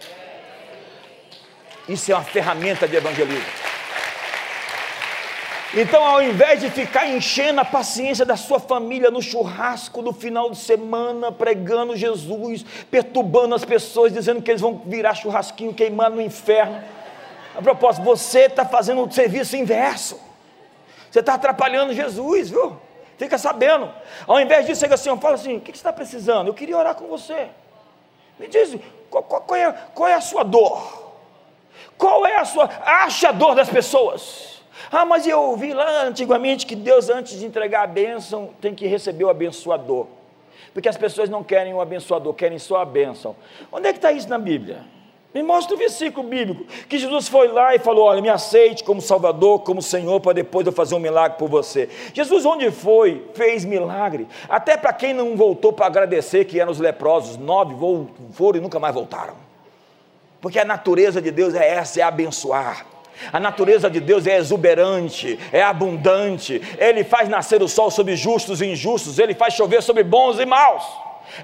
[1.88, 3.70] Isso é uma ferramenta de evangelismo.
[5.72, 10.50] Então, ao invés de ficar enchendo a paciência da sua família no churrasco do final
[10.50, 16.22] de semana, pregando Jesus, perturbando as pessoas, dizendo que eles vão virar churrasquinho queimando no
[16.22, 16.82] inferno.
[17.54, 20.20] A propósito, você está fazendo o serviço inverso.
[21.08, 22.76] Você está atrapalhando Jesus, viu?
[23.16, 23.92] Fica sabendo.
[24.26, 26.48] Ao invés disso, chega assim, fala assim: o que você está precisando?
[26.48, 27.48] Eu queria orar com você.
[28.40, 28.76] Me diz,
[29.08, 31.12] qual, qual, qual, é, qual é a sua dor?
[31.96, 32.68] Qual é a sua.
[32.84, 34.49] Acha a dor das pessoas.
[34.90, 38.86] Ah, mas eu ouvi lá antigamente que Deus, antes de entregar a bênção, tem que
[38.86, 40.06] receber o abençoador.
[40.72, 43.34] Porque as pessoas não querem o abençoador, querem só a bênção.
[43.72, 44.84] Onde é que está isso na Bíblia?
[45.32, 49.00] Me mostra o versículo bíblico que Jesus foi lá e falou: Olha, me aceite como
[49.00, 51.88] Salvador, como Senhor, para depois eu fazer um milagre por você.
[52.12, 54.26] Jesus, onde foi, fez milagre.
[54.48, 57.76] Até para quem não voltou para agradecer, que eram os leprosos, nove
[58.32, 59.34] foram e nunca mais voltaram.
[60.40, 62.84] Porque a natureza de Deus é essa: é abençoar.
[63.32, 66.60] A natureza de Deus é exuberante, é abundante.
[66.78, 70.46] Ele faz nascer o sol sobre justos e injustos, ele faz chover sobre bons e
[70.46, 70.84] maus.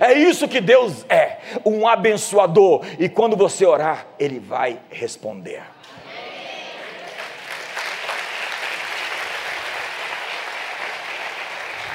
[0.00, 2.84] É isso que Deus é, um abençoador.
[2.98, 5.62] E quando você orar, ele vai responder.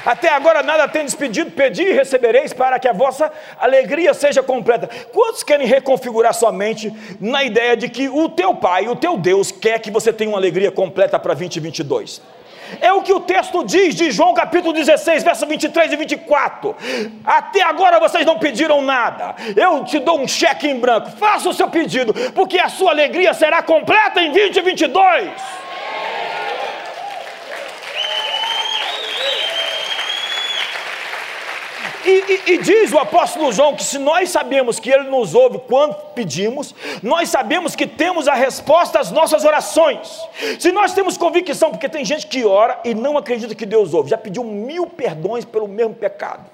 [0.04, 4.88] Até agora nada tendes pedido, pedi e recebereis para que a vossa alegria seja completa.
[5.12, 9.50] Quantos querem reconfigurar sua mente na ideia de que o teu Pai, o teu Deus,
[9.50, 12.20] quer que você tenha uma alegria completa para 2022?
[12.80, 16.74] É o que o texto diz de João capítulo 16, verso 23 e 24.
[17.24, 19.34] Até agora vocês não pediram nada.
[19.56, 21.10] Eu te dou um cheque em branco.
[21.10, 25.30] Faça o seu pedido, porque a sua alegria será completa em 2022.
[32.04, 35.60] E, e, e, diz o apóstolo João que se nós sabemos que Ele nos ouve
[35.68, 40.20] quando pedimos, nós sabemos que temos a resposta às nossas orações.
[40.58, 44.10] Se nós temos convicção, porque tem gente que ora e não acredita que Deus ouve,
[44.10, 46.50] já pediu mil perdões pelo mesmo pecado.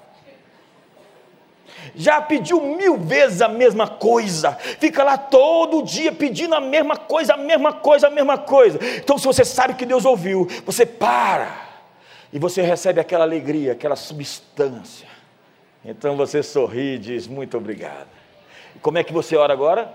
[1.95, 7.33] Já pediu mil vezes a mesma coisa, fica lá todo dia pedindo a mesma coisa,
[7.33, 8.79] a mesma coisa, a mesma coisa.
[8.97, 11.69] Então, se você sabe que Deus ouviu, você para
[12.31, 15.08] e você recebe aquela alegria, aquela substância
[15.83, 18.07] então você sorri e diz: Muito obrigado.
[18.75, 19.91] E como é que você ora agora?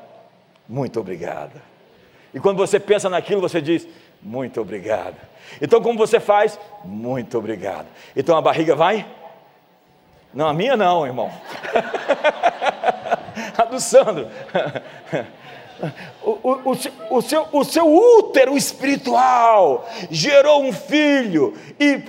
[0.68, 1.60] Muito obrigado.
[2.32, 3.86] E quando você pensa naquilo, você diz:
[4.22, 5.16] Muito obrigado.
[5.60, 6.58] Então, como você faz?
[6.84, 7.86] Muito obrigado.
[8.16, 9.06] Então a barriga vai?
[10.32, 11.30] Não, a minha não, irmão.
[13.56, 14.28] a do Sandro.
[16.22, 22.00] O, o, o, o, seu, o seu útero espiritual gerou um filho e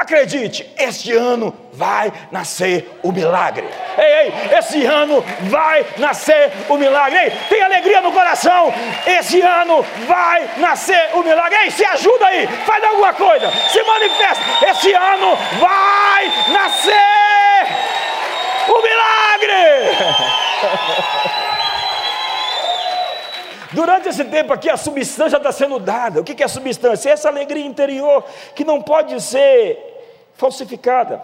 [0.00, 3.68] Acredite, este ano vai nascer o milagre.
[3.98, 7.18] Ei, ei, esse ano vai nascer o milagre.
[7.18, 8.72] Ei, tem alegria no coração.
[9.06, 11.58] Esse ano vai nascer o milagre.
[11.64, 14.42] Ei, se ajuda aí, faz alguma coisa, se manifesta.
[14.70, 17.66] Esse ano vai nascer
[18.68, 19.60] o milagre.
[23.72, 26.20] Durante esse tempo aqui, a substância está sendo dada.
[26.20, 27.10] O que é substância?
[27.10, 28.24] Essa alegria interior
[28.54, 29.89] que não pode ser
[30.40, 31.22] falsificada.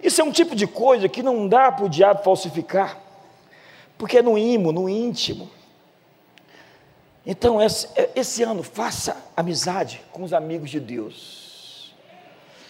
[0.00, 2.98] Isso é um tipo de coisa que não dá para o diabo falsificar,
[3.96, 5.50] porque é no imo, no íntimo.
[7.26, 11.94] Então, esse, esse ano, faça amizade com os amigos de Deus.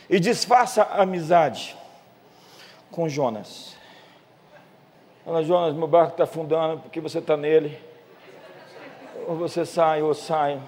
[0.08, 1.76] E desfaça a amizade
[2.90, 3.76] com Jonas.
[5.24, 7.78] Fala, Jonas, meu barco está afundando porque você está nele.
[9.26, 10.60] Ou você sai ou sai.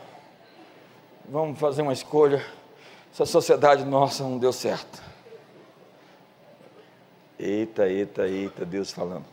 [1.25, 2.45] Vamos fazer uma escolha.
[3.13, 5.10] essa sociedade nossa não deu certo.
[7.43, 9.25] Eita, eita, eita, Deus falando.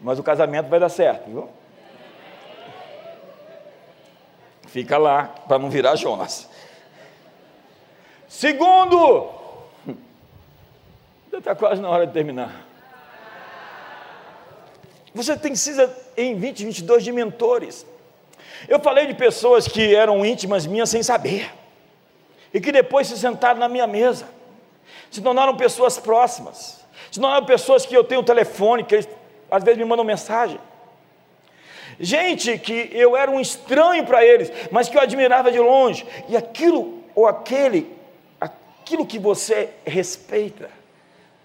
[0.00, 1.50] Mas o casamento vai dar certo, viu?
[4.68, 6.48] Fica lá para não virar Jonas.
[8.28, 9.30] Segundo,
[11.32, 12.66] já está quase na hora de terminar.
[15.12, 17.84] Você precisa, em 2022, de mentores.
[18.68, 21.52] Eu falei de pessoas que eram íntimas minhas sem saber,
[22.54, 24.28] e que depois se sentaram na minha mesa,
[25.10, 26.81] se tornaram pessoas próximas,
[27.12, 29.08] se tornaram pessoas que eu tenho telefone, que eles
[29.50, 30.58] às vezes me mandam mensagem.
[32.00, 36.36] Gente que eu era um estranho para eles, mas que eu admirava de longe, e
[36.36, 37.94] aquilo ou aquele,
[38.40, 40.70] aquilo que você respeita,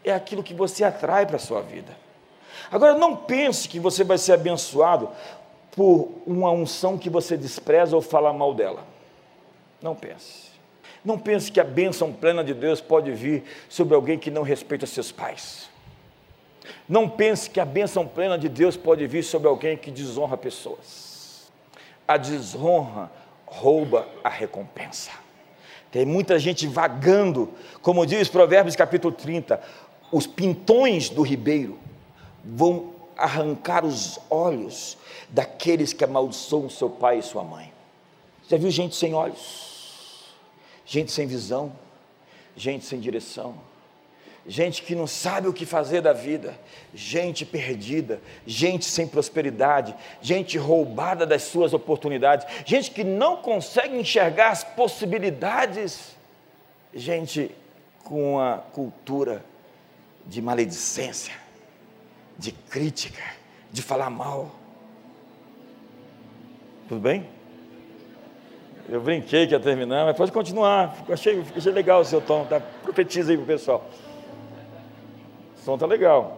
[0.06, 1.94] é aquilo que você atrai para a sua vida.
[2.72, 5.10] Agora, não pense que você vai ser abençoado
[5.72, 8.86] por uma unção que você despreza ou fala mal dela.
[9.82, 10.47] Não pense.
[11.08, 14.86] Não pense que a bênção plena de Deus pode vir sobre alguém que não respeita
[14.86, 15.70] seus pais.
[16.86, 21.50] Não pense que a bênção plena de Deus pode vir sobre alguém que desonra pessoas.
[22.06, 23.10] A desonra
[23.46, 25.12] rouba a recompensa.
[25.94, 29.62] Tem muita gente vagando, como diz Provérbios capítulo 30,
[30.12, 31.80] os pintões do ribeiro
[32.44, 34.98] vão arrancar os olhos
[35.30, 37.72] daqueles que amaldiçoam seu pai e sua mãe.
[38.50, 39.67] Já viu gente sem olhos?
[40.88, 41.74] Gente sem visão?
[42.56, 43.56] Gente sem direção?
[44.48, 46.58] Gente que não sabe o que fazer da vida,
[46.94, 54.52] gente perdida, gente sem prosperidade, gente roubada das suas oportunidades, gente que não consegue enxergar
[54.52, 56.16] as possibilidades,
[56.94, 57.52] gente
[58.06, 59.44] com uma cultura
[60.26, 61.34] de maledicência
[62.38, 63.24] de crítica,
[63.70, 64.56] de falar mal.
[66.88, 67.28] Tudo bem?
[68.90, 70.96] Eu brinquei que ia terminar, mas pode continuar.
[71.10, 72.60] Achei, achei legal o seu tom, tá?
[72.60, 73.86] Profetiza aí para o pessoal.
[75.58, 76.38] O som tá legal.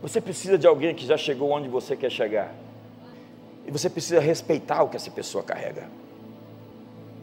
[0.00, 2.52] Você precisa de alguém que já chegou onde você quer chegar.
[3.66, 5.88] E você precisa respeitar o que essa pessoa carrega.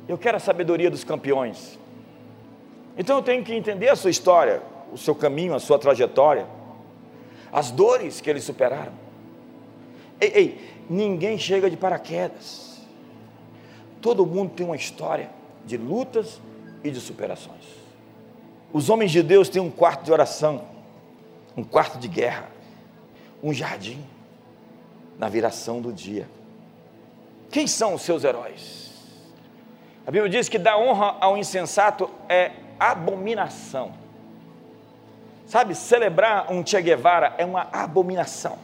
[0.07, 1.77] Eu quero a sabedoria dos campeões.
[2.97, 4.61] Então eu tenho que entender a sua história,
[4.91, 6.45] o seu caminho, a sua trajetória
[7.51, 8.93] as dores que eles superaram.
[10.19, 12.68] Ei, ei, ninguém chega de paraquedas.
[14.01, 15.29] Todo mundo tem uma história
[15.65, 16.39] de lutas
[16.83, 17.65] e de superações.
[18.71, 20.63] Os homens de Deus têm um quarto de oração,
[21.57, 22.47] um quarto de guerra,
[23.43, 24.03] um jardim
[25.17, 26.29] na viração do dia.
[27.49, 28.89] Quem são os seus heróis?
[30.07, 33.91] A Bíblia diz que dar honra ao insensato é abominação.
[35.45, 38.57] Sabe, celebrar um Che Guevara é uma abominação.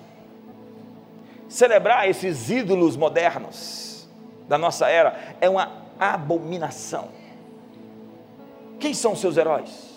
[1.50, 3.85] Celebrar esses ídolos modernos
[4.48, 7.10] da nossa era é uma abominação.
[8.80, 9.96] Quem são seus heróis?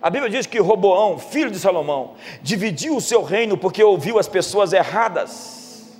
[0.00, 4.28] A Bíblia diz que Roboão, filho de Salomão, dividiu o seu reino porque ouviu as
[4.28, 5.98] pessoas erradas.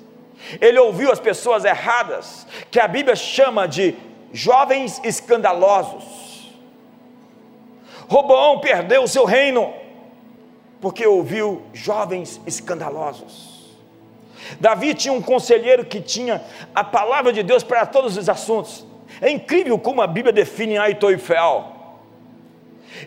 [0.61, 3.97] Ele ouviu as pessoas erradas, que a Bíblia chama de
[4.33, 6.55] jovens escandalosos.
[8.09, 9.75] Roboão perdeu o seu reino
[10.81, 13.48] porque ouviu jovens escandalosos.
[14.61, 16.43] Davi tinha um conselheiro que tinha
[16.75, 18.87] a palavra de Deus para todos os assuntos.
[19.21, 21.77] É incrível como a Bíblia define Aitoifel.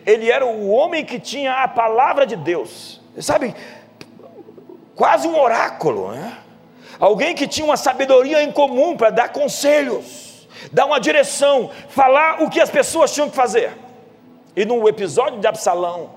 [0.06, 3.54] Ele era o homem que tinha a palavra de Deus, sabe,
[4.94, 6.38] quase um oráculo, né?
[6.98, 12.48] Alguém que tinha uma sabedoria em comum para dar conselhos, dar uma direção, falar o
[12.48, 13.76] que as pessoas tinham que fazer.
[14.54, 16.10] E no episódio de Absalão,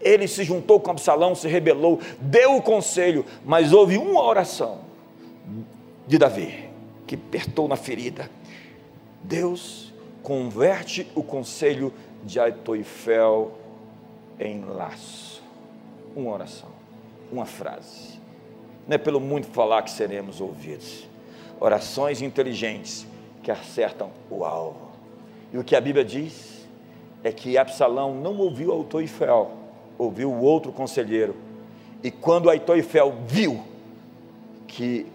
[0.00, 4.78] ele se juntou com Absalão, se rebelou, deu o conselho, mas houve uma oração
[6.06, 6.68] de Davi
[7.06, 8.30] que apertou na ferida.
[9.22, 9.92] Deus
[10.22, 11.92] converte o conselho
[12.24, 13.52] de Aitoifel
[14.38, 15.42] em laço.
[16.16, 16.70] Uma oração,
[17.30, 18.18] uma frase.
[18.88, 21.06] Não é pelo muito falar que seremos ouvidos.
[21.60, 23.06] Orações inteligentes
[23.42, 24.90] que acertam o alvo.
[25.52, 26.66] E o que a Bíblia diz
[27.22, 29.59] é que Absalão não ouviu Aitoifel
[30.00, 31.36] ouviu o outro conselheiro.
[32.02, 33.62] E quando Aitoifel viu
[34.66, 35.06] que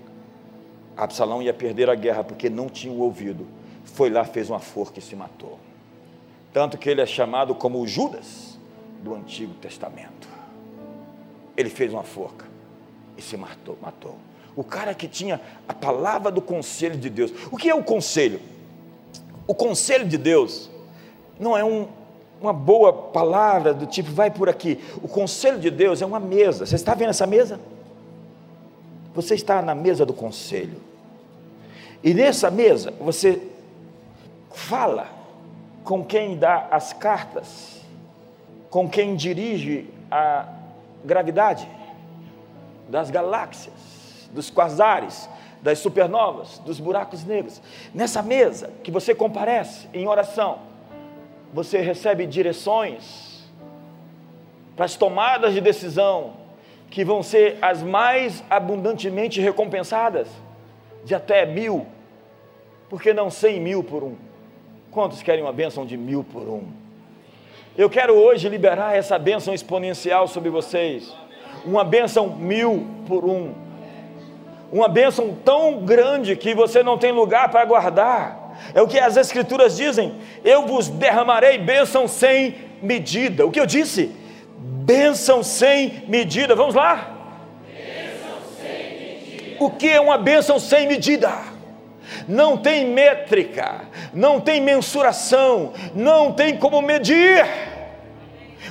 [0.96, 3.48] Absalão ia perder a guerra porque não tinha ouvido,
[3.84, 5.58] foi lá, fez uma forca e se matou.
[6.54, 8.60] Tanto que ele é chamado como o Judas
[9.02, 10.30] do Antigo Testamento.
[11.58, 12.46] Ele fez uma forca
[13.18, 14.16] e se matou, matou.
[14.56, 17.32] O cara que tinha a palavra do conselho de Deus.
[17.52, 18.40] O que é o conselho?
[19.48, 20.70] O conselho de Deus
[21.40, 21.88] não é um,
[22.46, 24.80] uma boa palavra do tipo, vai por aqui.
[25.02, 26.66] O conselho de Deus é uma mesa.
[26.66, 27.60] Você está vendo essa mesa?
[29.14, 30.80] Você está na mesa do conselho.
[32.04, 33.42] E nessa mesa você
[34.54, 35.08] fala
[35.84, 37.82] com quem dá as cartas,
[38.70, 40.48] com quem dirige a
[41.04, 41.68] gravidade
[42.90, 43.74] das galáxias,
[44.32, 45.28] dos quasares,
[45.62, 47.60] das supernovas, dos buracos negros.
[47.94, 50.60] Nessa mesa que você comparece em oração,
[51.54, 53.44] você recebe direções
[54.76, 56.34] para as tomadas de decisão
[56.90, 60.28] que vão ser as mais abundantemente recompensadas,
[61.04, 61.86] de até mil,
[62.90, 64.16] porque não cem mil por um.
[64.92, 66.64] Quantos querem uma bênção de mil por um?
[67.78, 71.14] Eu quero hoje liberar essa bênção exponencial sobre vocês,
[71.66, 73.54] uma bênção mil por um,
[74.72, 78.45] uma bênção tão grande que você não tem lugar para guardar.
[78.74, 83.46] É o que as Escrituras dizem: Eu vos derramarei bênção sem medida.
[83.46, 84.12] O que eu disse?
[84.58, 86.56] Bênção sem medida.
[86.56, 87.12] Vamos lá?
[89.60, 91.32] O que é uma bênção sem medida?
[92.28, 93.82] Não tem métrica,
[94.14, 97.46] não tem mensuração, não tem como medir.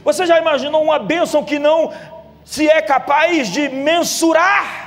[0.04, 1.92] Você já imaginou uma bênção que não
[2.44, 4.83] se é capaz de mensurar?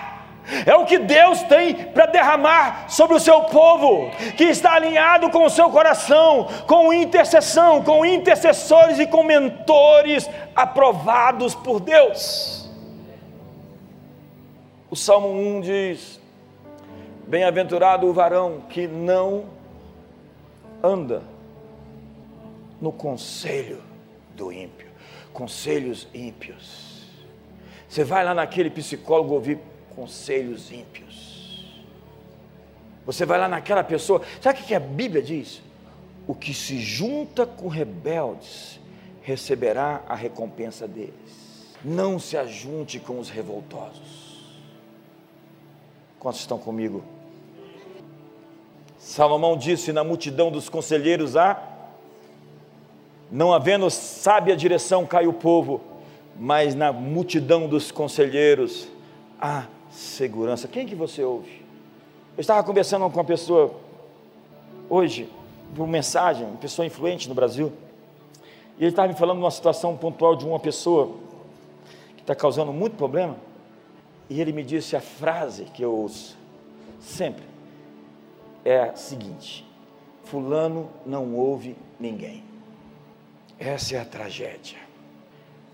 [0.65, 5.45] É o que Deus tem para derramar sobre o seu povo, que está alinhado com
[5.45, 12.69] o seu coração, com intercessão, com intercessores e com mentores aprovados por Deus.
[14.89, 16.19] O Salmo 1 diz:
[17.27, 19.45] Bem-aventurado o varão que não
[20.81, 21.23] anda
[22.79, 23.81] no conselho
[24.33, 24.87] do ímpio,
[25.33, 27.05] conselhos ímpios.
[27.89, 29.59] Você vai lá naquele psicólogo ouvir
[29.97, 31.65] conselhos ímpios.
[33.03, 35.59] Você vai lá naquela pessoa, sabe o que a Bíblia diz?
[36.27, 38.79] O que se junta com rebeldes
[39.23, 41.75] receberá a recompensa deles.
[41.83, 44.45] Não se ajunte com os revoltosos.
[46.19, 47.03] Quantos estão comigo?
[48.99, 51.59] Salomão disse na multidão dos conselheiros: Ah,
[53.31, 55.81] não havendo sábia direção cai o povo,
[56.37, 58.87] mas na multidão dos conselheiros
[59.39, 60.67] há segurança.
[60.67, 61.65] Quem que você ouve?
[62.35, 63.75] Eu estava conversando com uma pessoa
[64.89, 65.29] hoje,
[65.75, 67.73] por mensagem, uma pessoa influente no Brasil,
[68.77, 71.15] e ele estava me falando de uma situação pontual de uma pessoa
[72.15, 73.35] que está causando muito problema,
[74.29, 76.37] e ele me disse a frase que eu ouço
[76.99, 77.43] sempre,
[78.63, 79.65] é a seguinte,
[80.25, 82.43] fulano não ouve ninguém,
[83.57, 84.77] essa é a tragédia,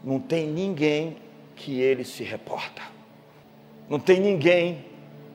[0.04, 1.18] não tem ninguém
[1.56, 2.93] que ele se reporta,
[3.90, 4.86] não tem ninguém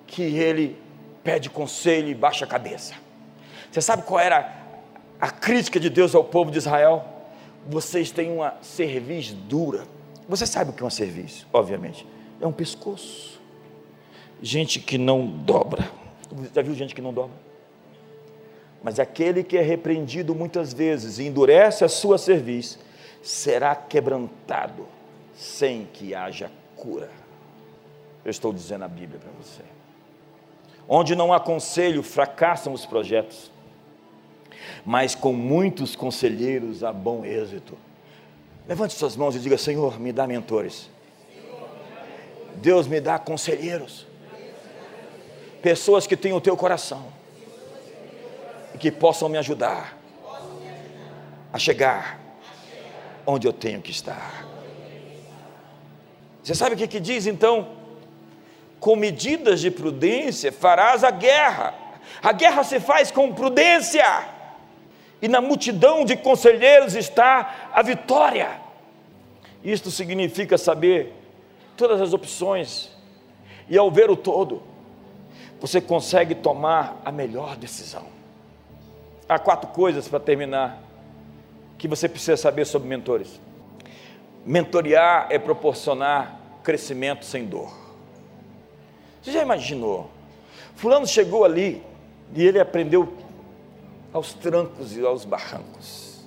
[0.07, 0.77] que ele
[1.23, 2.95] pede conselho e baixa a cabeça.
[3.71, 4.57] Você sabe qual era
[5.21, 7.05] a crítica de Deus ao povo de Israel?
[7.67, 9.85] Vocês têm uma cerviz dura.
[10.29, 12.07] Você sabe o que é uma cerviz, obviamente.
[12.41, 13.41] É um pescoço.
[14.41, 15.91] Gente que não dobra.
[16.55, 17.37] Já viu gente que não dobra?
[18.83, 22.79] Mas aquele que é repreendido muitas vezes e endurece a sua cerviz,
[23.23, 24.87] será quebrantado
[25.35, 27.11] sem que haja cura.
[28.29, 29.63] Eu estou dizendo a Bíblia para você.
[30.87, 33.51] Onde não há conselho, fracassam os projetos,
[34.85, 37.79] mas com muitos conselheiros há bom êxito.
[38.67, 40.91] Levante suas mãos e diga: Senhor, me dá mentores.
[42.57, 44.07] Deus me dá conselheiros,
[45.63, 47.07] pessoas que têm o teu coração
[48.75, 49.97] e que possam me ajudar
[51.51, 52.21] a chegar
[53.27, 54.47] onde eu tenho que estar.
[56.43, 57.78] Você sabe o que, que diz então?
[58.81, 61.75] Com medidas de prudência farás a guerra.
[62.23, 64.05] A guerra se faz com prudência.
[65.21, 68.61] E na multidão de conselheiros está a vitória.
[69.65, 71.13] Isto significa saber
[71.77, 72.91] todas as opções.
[73.69, 74.63] E ao ver o todo,
[75.61, 78.07] você consegue tomar a melhor decisão.
[79.29, 80.81] Há quatro coisas para terminar
[81.77, 83.41] que você precisa saber sobre mentores.
[84.47, 87.71] Mentorear é proporcionar crescimento sem dor.
[89.29, 90.09] Você já imaginou?
[90.75, 91.83] Fulano chegou ali
[92.35, 93.13] e ele aprendeu
[94.11, 96.25] aos trancos e aos barrancos.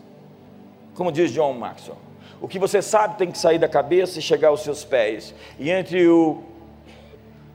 [0.93, 1.97] Como diz John Maxwell,
[2.39, 5.33] o que você sabe tem que sair da cabeça e chegar aos seus pés.
[5.57, 6.43] E entre o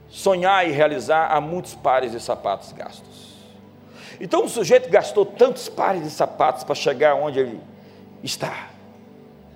[0.09, 3.37] sonhar e realizar, há muitos pares de sapatos gastos.
[4.21, 7.61] Então o sujeito gastou tantos pares de sapatos para chegar onde ele
[8.21, 8.71] está.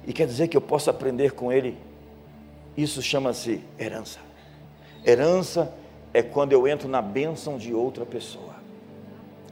[0.06, 1.76] E quer dizer que eu posso aprender com ele.
[2.76, 4.20] Isso chama-se herança.
[5.04, 5.79] Herança
[6.12, 8.54] é quando eu entro na bênção de outra pessoa.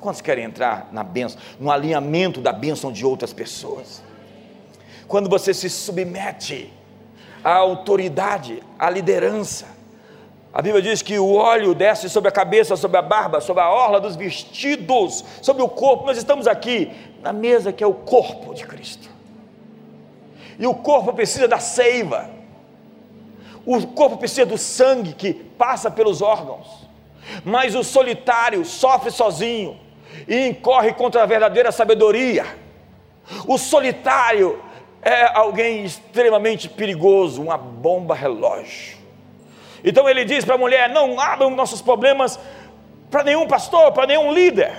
[0.01, 4.03] Quantos querem entrar na bênção, no alinhamento da bênção de outras pessoas?
[5.07, 6.73] Quando você se submete
[7.43, 9.67] à autoridade, à liderança,
[10.53, 13.71] A Bíblia diz que o óleo desce sobre a cabeça, sobre a barba, sobre a
[13.71, 16.07] orla dos vestidos, sobre o corpo.
[16.07, 16.91] Nós estamos aqui
[17.23, 19.09] na mesa que é o corpo de Cristo.
[20.59, 22.31] E o corpo precisa da seiva.
[23.71, 26.89] O corpo precisa do sangue que passa pelos órgãos.
[27.45, 29.79] Mas o solitário sofre sozinho
[30.27, 32.47] e incorre contra a verdadeira sabedoria.
[33.47, 34.59] O solitário
[35.03, 38.97] é alguém extremamente perigoso, uma bomba relógio.
[39.85, 42.41] Então ele diz para a mulher: não abram nossos problemas
[43.11, 44.73] para nenhum pastor, para nenhum líder.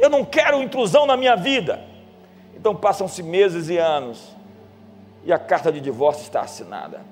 [0.00, 1.84] Eu não quero intrusão na minha vida.
[2.56, 4.36] Então passam-se meses e anos
[5.24, 7.11] e a carta de divórcio está assinada.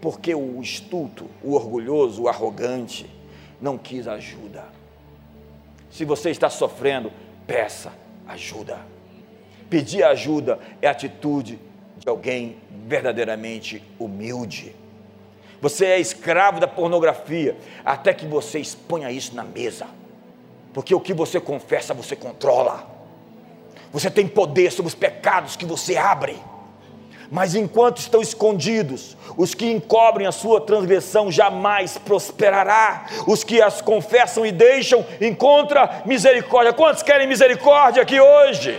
[0.00, 3.08] Porque o estulto, o orgulhoso, o arrogante
[3.60, 4.64] não quis ajuda.
[5.90, 7.12] Se você está sofrendo,
[7.46, 7.92] peça
[8.26, 8.78] ajuda.
[9.68, 11.58] Pedir ajuda é atitude
[11.98, 14.74] de alguém verdadeiramente humilde.
[15.60, 19.86] Você é escravo da pornografia até que você exponha isso na mesa.
[20.72, 22.88] Porque o que você confessa, você controla.
[23.92, 26.38] Você tem poder sobre os pecados que você abre.
[27.30, 33.06] Mas enquanto estão escondidos, os que encobrem a sua transgressão jamais prosperará.
[33.24, 36.72] Os que as confessam e deixam encontra misericórdia.
[36.72, 38.76] Quantos querem misericórdia aqui hoje?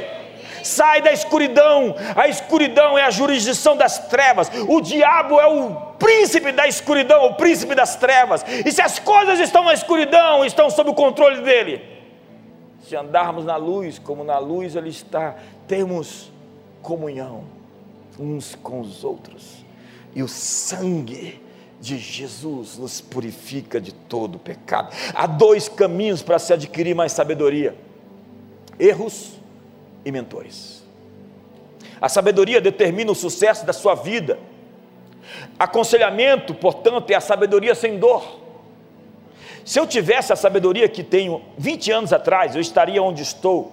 [0.63, 1.95] Sai da escuridão.
[2.13, 4.51] A escuridão é a jurisdição das trevas.
[4.67, 8.43] O diabo é o príncipe da escuridão, o príncipe das trevas.
[8.65, 11.81] E se as coisas estão na escuridão, estão sob o controle dele.
[12.83, 15.35] Se andarmos na luz, como na luz ele está,
[15.65, 16.29] temos
[16.81, 17.60] comunhão
[18.19, 19.65] uns com os outros.
[20.13, 21.41] E o sangue
[21.79, 24.95] de Jesus nos purifica de todo pecado.
[25.13, 27.75] Há dois caminhos para se adquirir mais sabedoria:
[28.79, 29.33] erros
[30.05, 30.83] e mentores.
[31.99, 34.39] A sabedoria determina o sucesso da sua vida.
[35.57, 38.39] Aconselhamento, portanto, é a sabedoria sem dor.
[39.63, 43.71] Se eu tivesse a sabedoria que tenho 20 anos atrás, eu estaria onde estou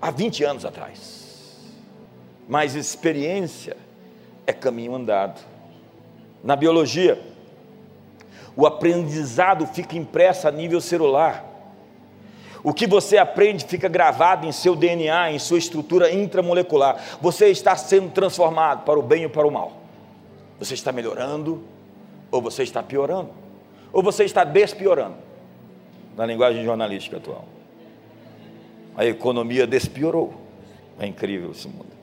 [0.00, 1.25] há 20 anos atrás.
[2.48, 3.76] Mas experiência
[4.46, 5.40] é caminho andado.
[6.42, 7.20] Na biologia,
[8.54, 11.44] o aprendizado fica impresso a nível celular.
[12.62, 17.18] O que você aprende fica gravado em seu DNA, em sua estrutura intramolecular.
[17.20, 19.72] Você está sendo transformado para o bem ou para o mal.
[20.58, 21.62] Você está melhorando
[22.30, 23.30] ou você está piorando,
[23.92, 25.16] ou você está despiorando,
[26.16, 27.44] na linguagem jornalística atual.
[28.96, 30.34] A economia despiorou.
[30.98, 31.95] É incrível esse mundo.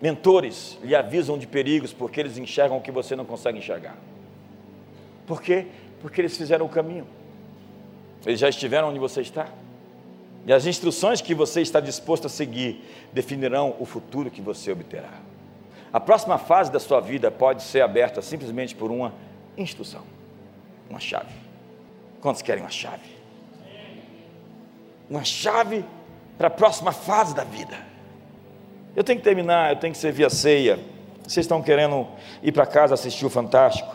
[0.00, 3.96] Mentores lhe avisam de perigos porque eles enxergam o que você não consegue enxergar.
[5.26, 5.66] Por quê?
[6.00, 7.06] Porque eles fizeram o caminho.
[8.24, 9.48] Eles já estiveram onde você está.
[10.46, 15.12] E as instruções que você está disposto a seguir definirão o futuro que você obterá.
[15.92, 19.14] A próxima fase da sua vida pode ser aberta simplesmente por uma
[19.56, 20.02] instrução,
[20.90, 21.32] uma chave.
[22.20, 23.16] Quantos querem uma chave?
[25.08, 25.84] Uma chave
[26.36, 27.95] para a próxima fase da vida.
[28.96, 30.78] Eu tenho que terminar, eu tenho que servir a ceia.
[31.22, 32.08] Vocês estão querendo
[32.42, 33.94] ir para casa assistir o Fantástico?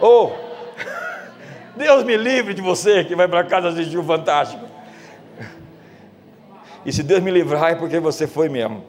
[0.00, 4.64] Ou, oh, Deus me livre de você que vai para casa assistir o Fantástico.
[6.86, 8.82] E se Deus me livrar é porque você foi mesmo.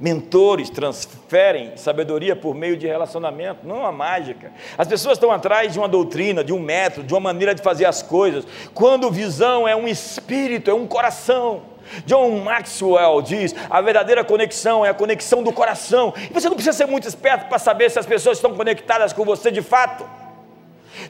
[0.00, 4.50] Mentores transferem sabedoria por meio de relacionamento, não é uma mágica.
[4.76, 7.84] As pessoas estão atrás de uma doutrina, de um método, de uma maneira de fazer
[7.84, 8.44] as coisas,
[8.74, 11.69] quando visão é um espírito, é um coração.
[12.06, 16.12] John Maxwell diz: a verdadeira conexão é a conexão do coração.
[16.30, 19.24] E você não precisa ser muito esperto para saber se as pessoas estão conectadas com
[19.24, 20.08] você de fato.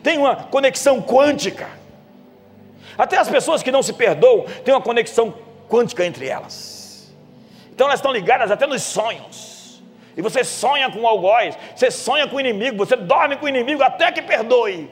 [0.03, 1.69] Tem uma conexão quântica.
[2.97, 5.35] Até as pessoas que não se perdoam têm uma conexão
[5.69, 7.13] quântica entre elas.
[7.73, 9.83] Então elas estão ligadas até nos sonhos.
[10.17, 13.83] E você sonha com algoz, você sonha com o inimigo, você dorme com o inimigo
[13.83, 14.91] até que perdoe.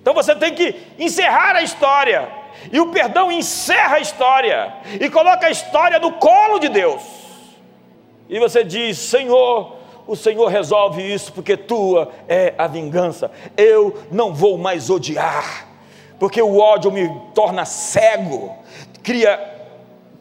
[0.00, 5.46] Então você tem que encerrar a história e o perdão encerra a história e coloca
[5.46, 7.02] a história no colo de Deus.
[8.28, 9.76] E você diz: Senhor,
[10.06, 13.30] o Senhor resolve isso porque tua é a vingança.
[13.56, 15.68] Eu não vou mais odiar,
[16.18, 18.56] porque o ódio me torna cego,
[19.02, 19.50] cria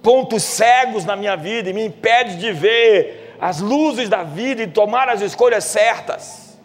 [0.02, 4.68] pontos cegos na minha vida e me impede de ver as luzes da vida e
[4.68, 6.60] tomar as escolhas certas.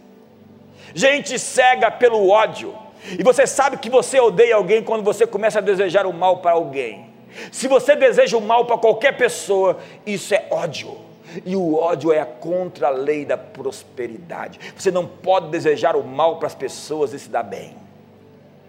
[0.94, 2.85] Gente cega pelo ódio
[3.18, 6.52] e você sabe que você odeia alguém quando você começa a desejar o mal para
[6.52, 7.10] alguém.
[7.52, 10.96] Se você deseja o mal para qualquer pessoa, isso é ódio.
[11.44, 14.58] E o ódio é contra a lei da prosperidade.
[14.76, 17.76] Você não pode desejar o mal para as pessoas e se dar bem.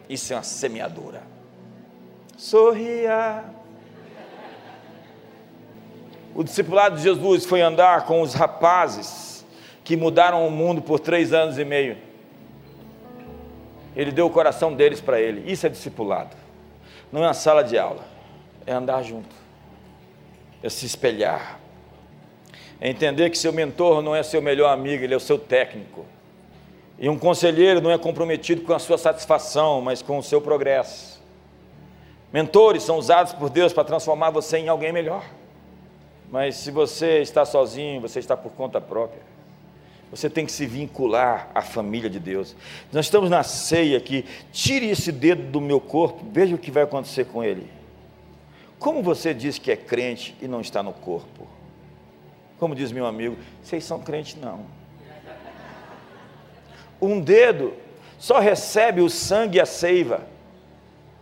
[0.09, 1.21] Isso é uma semeadura.
[2.37, 3.43] Sorria.
[6.35, 9.45] O discipulado de Jesus foi andar com os rapazes
[9.83, 11.97] que mudaram o mundo por três anos e meio.
[13.97, 15.51] Ele deu o coração deles para ele.
[15.51, 16.37] Isso é discipulado.
[17.11, 18.05] Não é uma sala de aula,
[18.63, 19.35] é andar junto,
[20.61, 21.59] é se espelhar,
[22.79, 26.05] é entender que seu mentor não é seu melhor amigo, ele é o seu técnico.
[26.99, 31.19] E um conselheiro não é comprometido com a sua satisfação, mas com o seu progresso.
[32.31, 35.23] Mentores são usados por Deus para transformar você em alguém melhor.
[36.29, 39.21] Mas se você está sozinho, você está por conta própria.
[40.09, 42.55] Você tem que se vincular à família de Deus.
[42.93, 44.23] Nós estamos na ceia aqui.
[44.51, 47.69] Tire esse dedo do meu corpo, veja o que vai acontecer com ele.
[48.79, 51.47] Como você diz que é crente e não está no corpo?
[52.57, 54.65] Como diz meu amigo, vocês são crentes não.
[57.01, 57.73] Um dedo
[58.17, 60.25] só recebe o sangue e a seiva.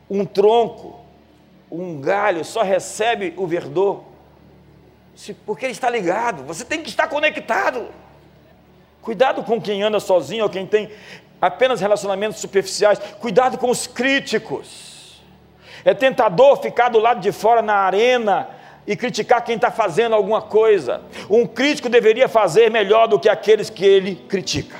[0.09, 0.99] Um tronco,
[1.71, 4.03] um galho só recebe o verdor.
[5.45, 6.43] Porque ele está ligado.
[6.43, 7.89] Você tem que estar conectado.
[9.05, 10.89] Cuidado com quem anda sozinho ou quem tem
[11.39, 12.97] apenas relacionamentos superficiais.
[13.19, 15.21] Cuidado com os críticos.
[15.85, 18.49] É tentador ficar do lado de fora na arena
[18.87, 21.03] e criticar quem está fazendo alguma coisa.
[21.29, 24.75] Um crítico deveria fazer melhor do que aqueles que ele critica.